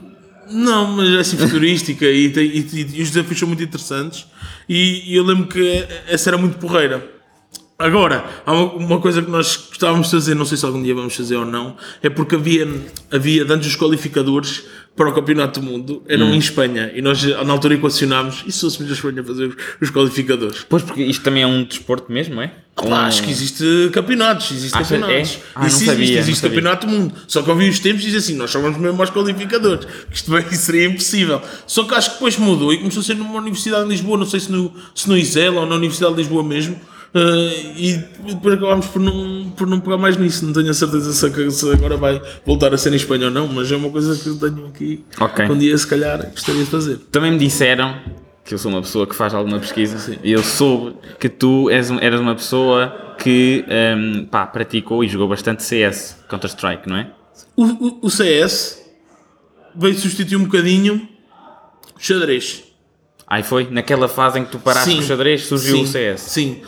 Não, 0.50 0.88
mas 0.88 1.08
é 1.14 1.18
assim 1.20 1.36
futurística 1.38 2.04
e, 2.06 2.28
tem- 2.30 2.44
e- 2.46 2.58
e- 2.72 2.98
e 2.98 3.02
os 3.02 3.10
desafios 3.10 3.38
são 3.38 3.48
muito 3.48 3.62
interessantes. 3.62 4.26
E, 4.68 5.12
e 5.12 5.16
eu 5.16 5.24
lembro 5.24 5.46
que 5.46 5.84
essa 6.08 6.30
era 6.30 6.36
muito 6.38 6.58
porreira. 6.58 7.13
Agora, 7.76 8.24
há 8.46 8.52
uma, 8.52 9.00
coisa 9.00 9.20
que 9.20 9.28
nós 9.30 9.56
gostávamos 9.56 10.06
de 10.06 10.12
fazer, 10.12 10.34
não 10.36 10.44
sei 10.44 10.56
se 10.56 10.64
algum 10.64 10.80
dia 10.80 10.94
vamos 10.94 11.14
fazer 11.16 11.34
ou 11.36 11.44
não, 11.44 11.76
é 12.02 12.08
porque 12.08 12.36
havia, 12.36 12.68
havia 13.10 13.42
antes 13.52 13.66
os 13.70 13.76
qualificadores 13.76 14.62
para 14.94 15.08
o 15.10 15.12
Campeonato 15.12 15.58
do 15.58 15.66
Mundo, 15.66 16.00
eram 16.06 16.32
em 16.32 16.38
Espanha, 16.38 16.92
e 16.94 17.02
nós 17.02 17.20
na 17.24 17.52
altura 17.52 17.74
equacionámos, 17.74 18.44
e 18.46 18.52
se 18.52 18.60
fôssemos 18.60 18.92
a 18.92 18.94
Espanha 18.94 19.24
fazer 19.24 19.56
os, 19.80 19.90
qualificadores? 19.90 20.64
Pois, 20.68 20.84
porque 20.84 21.02
isto 21.02 21.24
também 21.24 21.42
é 21.42 21.46
um 21.48 21.64
desporto 21.64 22.12
mesmo, 22.12 22.40
é? 22.40 22.52
Pá, 22.76 22.84
Um- 22.86 22.94
acho 22.94 23.24
que 23.24 23.30
existe 23.32 23.64
campeonatos, 23.92 24.52
existe 24.52 24.76
Acha- 24.78 24.96
campeonatos. 24.96 25.32
é? 25.34 25.38
Ah, 25.56 25.60
não 25.62 25.66
Isso 25.66 25.78
sabia, 25.78 25.92
existe, 25.94 26.12
não 26.14 26.20
existe 26.20 26.40
sabia. 26.42 26.56
campeonato 26.56 26.86
do 26.86 26.92
mundo. 26.92 27.14
Só 27.26 27.42
que 27.42 27.50
eu 27.50 27.56
vi 27.56 27.68
os 27.68 27.80
tempos 27.80 28.02
e 28.04 28.06
diz 28.06 28.14
assim, 28.14 28.36
nós 28.36 28.52
só 28.52 28.60
vamos 28.60 28.78
mesmo 28.78 29.00
aos 29.02 29.10
qualificadores. 29.10 29.84
Isto 30.12 30.30
bem 30.30 30.44
seria 30.54 30.86
impossível. 30.86 31.42
Só 31.66 31.82
que 31.82 31.92
acho 31.94 32.10
que 32.10 32.14
depois 32.14 32.36
mudou 32.38 32.72
e 32.72 32.78
começou 32.78 33.00
a 33.00 33.04
ser 33.04 33.16
numa 33.16 33.38
universidade 33.40 33.82
de 33.84 33.90
Lisboa, 33.90 34.16
não 34.16 34.26
sei 34.26 34.38
se 34.38 34.52
no, 34.52 34.72
se 34.94 35.08
no 35.08 35.16
ISEL 35.18 35.56
ou 35.56 35.66
na 35.66 35.74
Universidade 35.74 36.14
de 36.14 36.20
Lisboa 36.20 36.44
mesmo. 36.44 36.80
Eh, 37.14 37.72
e 37.76 37.96
depois 38.28 38.54
acabámos 38.56 38.86
por 38.86 39.00
não, 39.00 39.50
por 39.56 39.66
não 39.66 39.80
pegar 39.80 39.96
mais 39.98 40.16
nisso. 40.16 40.44
Não 40.44 40.52
tenho 40.52 40.70
a 40.70 40.74
certeza 40.74 41.12
se, 41.12 41.50
se 41.50 41.72
agora 41.72 41.96
vai 41.96 42.20
voltar 42.44 42.74
a 42.74 42.78
ser 42.78 42.92
em 42.92 42.96
Espanha 42.96 43.26
ou 43.26 43.30
não, 43.30 43.46
mas 43.48 43.70
é 43.70 43.76
uma 43.76 43.90
coisa 43.90 44.16
que 44.20 44.28
eu 44.28 44.38
tenho 44.38 44.66
aqui. 44.66 45.04
Ok. 45.20 45.46
que 45.46 45.52
Um 45.52 45.58
dia, 45.58 45.76
se 45.78 45.86
calhar, 45.86 46.30
gostaria 46.30 46.64
de 46.64 46.70
fazer. 46.70 46.96
Também 47.12 47.30
me 47.32 47.38
disseram 47.38 47.96
que 48.44 48.52
eu 48.52 48.58
sou 48.58 48.70
uma 48.70 48.82
pessoa 48.82 49.06
que 49.06 49.14
faz 49.14 49.32
alguma 49.32 49.58
pesquisa 49.58 50.18
e 50.22 50.30
eu 50.32 50.42
soube 50.42 50.96
que 51.18 51.28
tu 51.30 51.70
és, 51.70 51.90
um- 51.90 51.98
eras 51.98 52.20
uma 52.20 52.34
pessoa 52.34 53.14
que 53.18 53.64
hum, 53.96 54.26
pá, 54.30 54.46
praticou 54.46 55.02
e 55.02 55.08
jogou 55.08 55.26
bastante 55.28 55.62
CS, 55.62 56.18
Counter-Strike, 56.28 56.86
não 56.88 56.96
é? 56.98 57.10
O, 57.56 57.64
o- 57.64 57.98
o 58.02 58.10
CS 58.10 58.82
veio 59.74 59.94
substituir 59.98 60.36
um 60.36 60.44
bocadinho 60.44 61.08
o 61.96 62.00
xadrez. 62.00 62.64
Aí 63.26 63.42
foi, 63.42 63.66
naquela 63.70 64.08
fase 64.08 64.38
em 64.38 64.44
que 64.44 64.50
tu 64.50 64.58
paraste 64.58 64.90
Sim. 64.90 64.96
com 64.96 65.02
o 65.02 65.06
xadrez, 65.06 65.46
surgiu 65.46 65.76
Sim, 65.76 65.82
o 65.82 65.86
CS. 65.86 66.20
Sim. 66.20 66.60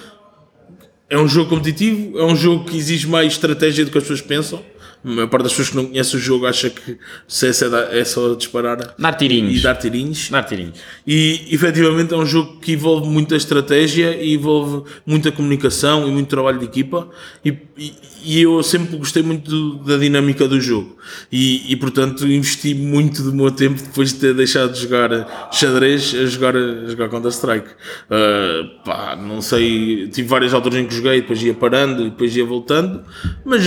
É 1.09 1.16
um 1.16 1.29
jogo 1.29 1.51
competitivo, 1.51 2.19
é 2.19 2.25
um 2.25 2.35
jogo 2.35 2.64
que 2.64 2.77
exige 2.77 3.07
mais 3.07 3.33
estratégia 3.33 3.85
do 3.85 3.90
que 3.90 3.99
as 3.99 4.05
pessoas 4.05 4.21
pensam. 4.21 4.62
A 5.07 5.09
maior 5.09 5.29
parte 5.29 5.45
das 5.45 5.53
pessoas 5.53 5.71
que 5.71 5.77
não 5.77 5.87
conhecem 5.87 6.19
o 6.19 6.23
jogo 6.23 6.47
acha 6.47 6.69
que 6.69 6.99
CS 7.29 7.62
é, 7.62 7.69
dar- 7.69 7.97
é 7.97 8.05
só 8.05 8.35
disparar 8.35 8.95
Dar 8.99 9.12
tirinhos. 9.12 9.61
e 9.61 9.62
dar 9.62 9.77
tirinhos. 9.77 10.29
Dar 10.31 10.42
tirinhos. 10.42 10.79
E 11.07 11.47
efetivamente 11.53 12.12
é 12.12 12.16
um 12.16 12.27
jogo 12.27 12.59
que 12.59 12.73
envolve 12.73 13.09
muita 13.09 13.37
estratégia 13.37 14.21
e 14.21 14.35
envolve 14.35 14.83
muita 15.07 15.31
comunicação 15.31 16.09
e 16.09 16.11
muito 16.11 16.27
trabalho 16.29 16.59
de 16.59 16.64
equipa. 16.64 17.09
E, 17.45 17.57
e- 17.79 17.92
e 18.25 18.42
eu 18.42 18.61
sempre 18.64 18.97
gostei 18.97 19.23
muito 19.23 19.49
do- 19.49 19.75
da 19.85 19.97
dinâmica 19.97 20.49
do 20.49 20.61
jogo. 20.61 20.97
E, 21.31 21.71
e, 21.73 21.77
portanto 21.77 22.27
investi 22.27 22.75
muito 22.75 23.23
do 23.23 23.33
meu 23.33 23.53
tempo 23.53 23.81
depois 23.81 24.12
de 24.12 24.19
ter 24.19 24.35
deixado 24.35 24.73
de 24.73 24.81
jogar 24.81 25.49
xadrez 25.53 26.12
a 26.16 26.27
jogar, 26.27 26.57
a 26.57 26.87
jogar 26.88 27.09
Counter-Strike. 27.09 27.69
Ah, 28.11 28.62
pá, 28.85 29.16
não 29.16 29.40
sei, 29.40 30.09
tive 30.09 30.27
várias 30.27 30.53
alturas 30.53 30.81
em 30.81 30.87
que 30.87 30.95
joguei, 30.97 31.21
depois 31.21 31.40
ia 31.40 31.55
parando 31.55 32.03
e 32.03 32.11
depois 32.11 32.35
ia 32.37 32.45
voltando, 32.45 33.05
mas 33.45 33.62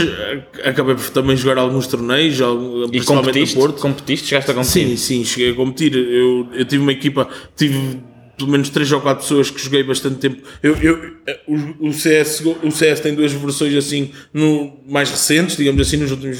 acabei 0.65 0.95
por 0.95 1.09
também 1.11 1.28
jogar 1.35 1.59
alguns 1.61 1.87
torneios, 1.87 2.39
algum- 2.41 2.85
E 2.85 2.89
principalmente 2.89 3.25
no 3.25 3.31
competiste? 3.33 3.55
Porto. 3.55 3.81
Competiste? 3.81 4.27
Chegaste 4.27 4.51
a 4.51 4.53
competir? 4.53 4.87
Sim, 4.89 4.95
sim, 4.97 5.25
cheguei 5.25 5.51
a 5.51 5.55
competir. 5.55 5.95
Eu, 5.95 6.47
eu 6.53 6.65
tive 6.65 6.81
uma 6.81 6.91
equipa, 6.91 7.27
tive 7.55 7.99
pelo 8.37 8.51
menos 8.51 8.69
3 8.69 8.91
ou 8.93 9.01
4 9.01 9.21
pessoas 9.23 9.51
que 9.51 9.61
joguei 9.61 9.83
bastante 9.83 10.15
tempo. 10.15 10.41
Eu, 10.63 10.75
eu, 10.81 11.13
o, 11.47 11.87
o, 11.89 11.93
CS, 11.93 12.41
o 12.63 12.71
CS 12.71 13.01
tem 13.01 13.13
duas 13.13 13.33
versões 13.33 13.75
assim, 13.75 14.11
no, 14.33 14.71
mais 14.87 15.09
recentes, 15.11 15.57
digamos 15.57 15.81
assim, 15.81 15.97
nos 15.97 16.11
últimos 16.11 16.37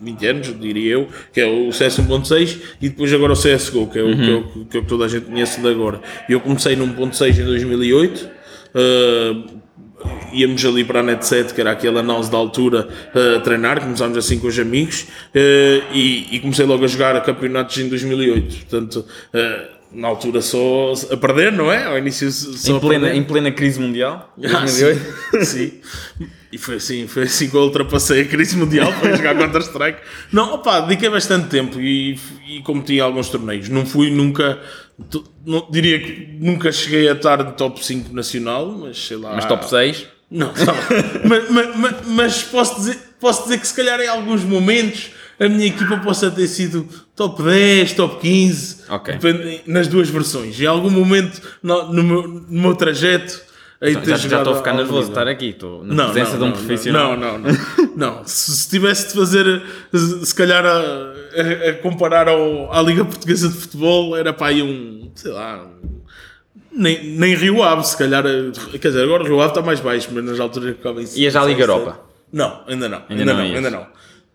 20 0.00 0.26
anos, 0.26 0.60
diria 0.60 0.92
eu, 0.94 1.08
que 1.32 1.40
é 1.40 1.46
o 1.46 1.70
CS 1.72 1.98
1.6 1.98 2.58
e 2.80 2.88
depois 2.88 3.12
agora 3.12 3.32
o 3.32 3.36
CSGO, 3.36 3.86
que 3.86 3.98
é 3.98 4.02
o, 4.02 4.16
que, 4.16 4.30
é 4.30 4.34
o, 4.34 4.64
que 4.66 4.76
é 4.76 4.80
o 4.80 4.82
que 4.82 4.88
toda 4.88 5.04
a 5.04 5.08
gente 5.08 5.26
conhece 5.26 5.60
de 5.60 5.68
agora. 5.68 6.00
Eu 6.28 6.40
comecei 6.40 6.74
no 6.74 6.86
1.6 6.86 7.38
em 7.38 7.44
2008. 7.44 8.28
ah, 8.74 9.44
íamos 10.34 10.64
ali 10.64 10.84
para 10.84 11.00
a 11.00 11.02
Net 11.02 11.26
7, 11.26 11.54
que 11.54 11.60
era 11.60 11.70
aquela 11.70 12.00
análise 12.00 12.30
da 12.30 12.36
altura, 12.36 12.88
a 13.36 13.40
treinar, 13.40 13.80
começámos 13.80 14.18
assim 14.18 14.38
com 14.38 14.46
os 14.46 14.58
amigos, 14.58 15.06
eh, 15.34 15.82
e, 15.92 16.36
e 16.36 16.40
comecei 16.40 16.66
logo 16.66 16.84
a 16.84 16.88
jogar 16.88 17.16
a 17.16 17.20
campeonatos 17.20 17.78
em 17.78 17.88
2008. 17.88 18.56
Portanto, 18.56 19.04
eh, 19.32 19.68
na 19.94 20.08
altura 20.08 20.42
só 20.42 20.92
a 21.10 21.16
perder, 21.16 21.52
não 21.52 21.72
é? 21.72 21.84
Ao 21.84 21.96
início 21.96 22.30
só 22.30 22.76
Em 22.76 22.80
plena, 22.80 23.14
em 23.14 23.22
plena 23.22 23.50
crise 23.52 23.80
mundial? 23.80 24.34
Ah, 24.44 24.60
2008? 24.60 25.00
sim. 25.32 25.44
sim. 25.44 25.72
E 26.52 26.58
foi 26.58 26.76
assim, 26.76 27.06
foi 27.06 27.24
assim 27.24 27.48
que 27.48 27.56
eu 27.56 27.62
ultrapassei 27.62 28.22
a 28.22 28.24
crise 28.24 28.56
mundial 28.56 28.92
para 29.00 29.16
jogar 29.16 29.36
Counter-Strike. 29.36 29.98
Não, 30.32 30.54
opá, 30.54 30.80
dediquei 30.80 31.08
bastante 31.08 31.48
tempo 31.48 31.80
e, 31.80 32.18
e 32.46 32.60
competi 32.62 32.94
em 32.94 33.00
alguns 33.00 33.28
torneios. 33.28 33.68
Não 33.68 33.84
fui 33.84 34.10
nunca, 34.10 34.60
não, 35.44 35.66
diria 35.70 35.98
que 35.98 36.38
nunca 36.40 36.70
cheguei 36.70 37.08
a 37.08 37.12
estar 37.12 37.42
no 37.42 37.52
top 37.52 37.84
5 37.84 38.14
nacional, 38.14 38.68
mas 38.70 39.04
sei 39.04 39.16
lá. 39.16 39.34
Mas 39.34 39.46
top 39.46 39.68
6? 39.68 40.13
Não, 40.34 40.52
mas, 41.24 41.76
mas- 41.76 41.94
mas- 42.06 42.42
posso, 42.42 42.74
dizer, 42.76 42.98
posso 43.20 43.44
dizer 43.44 43.58
que 43.58 43.66
se 43.68 43.74
calhar 43.74 44.00
em 44.00 44.08
alguns 44.08 44.42
momentos 44.42 45.10
a 45.38 45.48
minha 45.48 45.66
equipa 45.66 45.96
possa 45.98 46.30
ter 46.30 46.46
sido 46.48 46.88
top 47.16 47.42
10, 47.42 47.92
top 47.92 48.20
15, 48.20 48.78
Ok. 48.88 49.14
depende- 49.16 49.60
nas 49.66 49.86
duas 49.88 50.08
versões. 50.08 50.60
Em 50.60 50.66
algum 50.66 50.90
momento 50.90 51.40
no, 51.62 51.92
no 51.92 52.02
meu, 52.02 52.22
no 52.28 52.60
meu 52.62 52.74
trajeto 52.74 53.40
de 53.82 53.94
ter 53.96 54.10
Já, 54.10 54.16
já 54.28 54.38
estou 54.38 54.54
a 54.54 54.56
ficar 54.56 54.72
nervoso 54.74 55.04
de 55.04 55.08
estar 55.10 55.28
aqui. 55.28 55.50
Estou 55.50 55.84
na 55.84 55.94
Não, 55.94 56.04
presença 56.12 56.32
não, 56.32 56.38
de 56.38 56.44
um 56.44 56.46
não, 56.48 56.52
profissional. 56.66 57.16
Não, 57.16 57.38
não, 57.38 57.52
não. 57.52 57.90
não. 57.96 58.22
Se, 58.26 58.56
se 58.56 58.68
tivesse 58.70 59.08
de 59.08 59.14
fazer, 59.14 59.62
se 59.92 60.26
se 60.26 60.34
calhar, 60.34 60.64
a, 60.64 60.70
a- 60.78 61.70
a 61.70 61.72
comparar 61.82 62.26
ao, 62.28 62.72
à 62.72 62.80
Liga 62.82 63.04
Portuguesa 63.04 63.48
de 63.48 63.54
Futebol, 63.54 64.16
era 64.16 64.32
para 64.32 64.48
aí 64.48 64.62
um, 64.62 65.10
sei 65.14 65.32
lá, 65.32 65.64
um- 65.82 65.93
nem, 66.76 67.04
nem 67.16 67.34
Rio 67.34 67.62
Ave, 67.62 67.84
se 67.86 67.96
calhar. 67.96 68.24
eh, 68.26 68.50
Quer 68.78 68.88
dizer, 68.88 69.02
agora 69.04 69.22
o 69.22 69.26
Rio 69.26 69.40
Ave 69.40 69.50
está 69.50 69.62
mais 69.62 69.80
baixo, 69.80 70.08
mas 70.12 70.24
nas 70.24 70.40
alturas 70.40 70.70
que 70.70 70.76
ficava 70.76 71.02
em 71.02 71.06
Ias 71.16 71.36
à 71.36 71.44
Liga 71.44 71.62
Europa? 71.62 72.00
Não, 72.32 72.62
ainda 72.66 72.88
não. 72.88 73.02
Ainda 73.08 73.22
Ainda, 73.22 73.24
não 73.32 73.38
não, 73.40 73.46
ias. 73.46 73.56
ainda 73.56 73.70
não. 73.70 73.86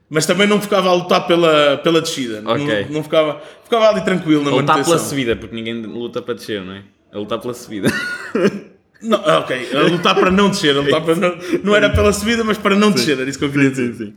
Mas 0.09 0.25
também 0.25 0.47
não 0.47 0.59
ficava 0.59 0.89
a 0.89 0.93
lutar 0.93 1.27
pela, 1.27 1.77
pela 1.77 2.01
descida. 2.01 2.41
Ok. 2.45 2.85
Não, 2.87 2.93
não 2.95 3.03
ficava, 3.03 3.41
ficava 3.63 3.89
ali 3.89 4.01
tranquilo 4.01 4.41
na 4.43 4.49
A 4.49 4.53
lutar 4.53 4.65
manutenção. 4.77 4.93
pela 4.95 5.07
subida, 5.07 5.35
porque 5.35 5.55
ninguém 5.55 5.81
luta 5.83 6.21
para 6.21 6.33
descer, 6.33 6.61
não 6.63 6.73
é? 6.73 6.81
A 7.13 7.17
lutar 7.19 7.39
pela 7.39 7.53
subida. 7.53 7.89
Não, 9.01 9.17
ah, 9.25 9.39
ok, 9.39 9.69
a 9.73 9.79
lutar 9.83 10.13
para 10.13 10.29
não 10.29 10.49
descer. 10.49 10.75
A 10.75 10.81
lutar 10.81 11.01
para 11.01 11.15
não, 11.15 11.37
não 11.63 11.73
era 11.73 11.89
pela 11.89 12.11
subida, 12.11 12.43
mas 12.43 12.57
para 12.57 12.75
não 12.75 12.91
descer. 12.91 13.17
Era 13.17 13.29
isso 13.29 13.39
que 13.39 13.45
eu 13.45 13.49
queria 13.49 13.69
dizer. 13.71 14.13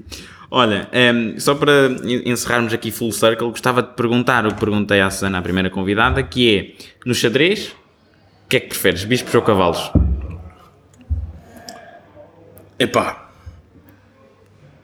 Olha, 0.50 0.88
ehm, 0.92 1.38
só 1.38 1.54
para 1.54 1.86
en- 2.02 2.22
encerrarmos 2.28 2.72
aqui 2.72 2.90
full 2.90 3.12
circle, 3.12 3.50
gostava 3.50 3.80
de 3.80 3.90
perguntar 3.94 4.44
o 4.44 4.52
que 4.52 4.58
perguntei 4.58 5.00
à 5.00 5.08
Susana, 5.08 5.38
a 5.38 5.42
primeira 5.42 5.70
convidada, 5.70 6.20
que 6.24 6.56
é, 6.56 6.84
no 7.06 7.14
xadrez, 7.14 7.72
que 8.52 8.56
é 8.58 8.60
que 8.60 8.68
preferes, 8.68 9.02
bispos 9.04 9.34
ou 9.34 9.40
cavalos? 9.40 9.90
Epá, 12.78 13.30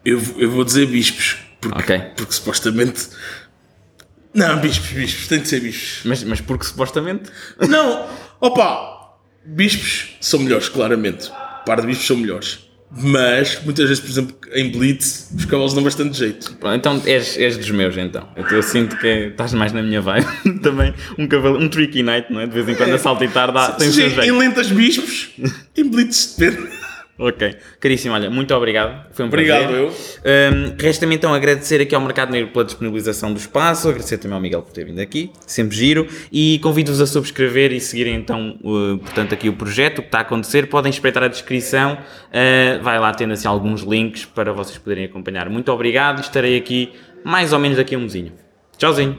eu, 0.02 0.18
eu 0.38 0.50
vou 0.50 0.64
dizer 0.64 0.86
bispos, 0.86 1.36
porque, 1.60 1.78
Ok. 1.78 2.00
porque 2.16 2.32
supostamente. 2.32 3.10
Não, 4.32 4.58
bispos, 4.58 4.88
bispos, 4.88 5.28
tem 5.28 5.40
de 5.40 5.48
ser 5.48 5.60
bispos. 5.60 6.00
Mas, 6.06 6.24
mas 6.24 6.40
porque 6.40 6.64
supostamente... 6.64 7.30
Não, 7.68 8.08
opa, 8.40 9.18
bispos 9.44 10.16
são 10.18 10.40
melhores, 10.40 10.70
claramente. 10.70 11.30
Par 11.66 11.82
de 11.82 11.88
bispos 11.88 12.06
são 12.06 12.16
melhores. 12.16 12.67
Mas, 12.90 13.60
muitas 13.64 13.86
vezes, 13.88 14.02
por 14.02 14.10
exemplo, 14.10 14.36
em 14.54 14.70
Blitz, 14.70 15.30
os 15.36 15.44
cavalos 15.44 15.74
dão 15.74 15.82
bastante 15.82 16.16
jeito. 16.16 16.54
Pronto, 16.54 16.74
então 16.74 17.02
és, 17.04 17.36
és 17.36 17.56
dos 17.56 17.70
meus, 17.70 17.96
então. 17.96 18.26
Eu, 18.34 18.46
eu 18.46 18.62
sinto 18.62 18.96
que 18.96 19.06
estás 19.06 19.52
mais 19.52 19.72
na 19.72 19.82
minha 19.82 20.00
vibe. 20.00 20.26
Também 20.62 20.94
um 21.18 21.26
cavalo, 21.26 21.58
um 21.58 21.68
tricky 21.68 22.02
knight, 22.02 22.32
não 22.32 22.40
é? 22.40 22.46
De 22.46 22.52
vez 22.52 22.68
em 22.68 22.74
quando 22.74 22.94
a 22.94 22.98
saltitar 22.98 23.52
dá, 23.52 23.72
tem 23.72 23.88
o 23.88 23.92
seu 23.92 24.08
jeito. 24.08 24.24
em 24.24 24.32
lentas 24.32 24.70
bispos, 24.70 25.30
em 25.76 25.84
Blitz 25.84 26.34
depende. 26.38 26.77
Ok. 27.18 27.56
Caríssimo, 27.80 28.14
olha, 28.14 28.30
muito 28.30 28.54
obrigado. 28.54 29.06
Foi 29.12 29.24
um 29.24 29.28
Obrigado, 29.28 29.66
prazer. 29.66 29.92
eu. 30.24 30.54
Um, 30.54 30.76
Resta-me 30.78 31.16
então 31.16 31.34
agradecer 31.34 31.80
aqui 31.80 31.92
ao 31.92 32.00
Mercado 32.00 32.30
Negro 32.30 32.52
pela 32.52 32.64
disponibilização 32.64 33.32
do 33.32 33.38
espaço, 33.38 33.88
agradecer 33.88 34.18
também 34.18 34.36
ao 34.36 34.40
Miguel 34.40 34.62
por 34.62 34.72
ter 34.72 34.84
vindo 34.84 35.00
aqui, 35.00 35.32
sempre 35.44 35.76
giro, 35.76 36.06
e 36.30 36.60
convido-vos 36.62 37.00
a 37.00 37.06
subscrever 37.06 37.72
e 37.72 37.80
seguirem 37.80 38.14
então, 38.14 38.56
uh, 38.62 38.98
portanto, 38.98 39.34
aqui 39.34 39.48
o 39.48 39.52
projeto, 39.54 39.98
o 39.98 40.02
que 40.02 40.08
está 40.08 40.18
a 40.18 40.22
acontecer. 40.22 40.68
Podem 40.68 40.90
espreitar 40.90 41.24
a 41.24 41.28
descrição, 41.28 41.94
uh, 41.94 42.82
vai 42.84 43.00
lá 43.00 43.12
tendo 43.12 43.32
assim 43.32 43.48
alguns 43.48 43.82
links 43.82 44.24
para 44.24 44.52
vocês 44.52 44.78
poderem 44.78 45.06
acompanhar. 45.06 45.50
Muito 45.50 45.72
obrigado 45.72 46.18
e 46.18 46.20
estarei 46.20 46.56
aqui 46.56 46.92
mais 47.24 47.52
ou 47.52 47.58
menos 47.58 47.78
daqui 47.78 47.96
a 47.96 47.98
um 47.98 48.02
mesinho. 48.02 48.32
Tchauzinho. 48.76 49.18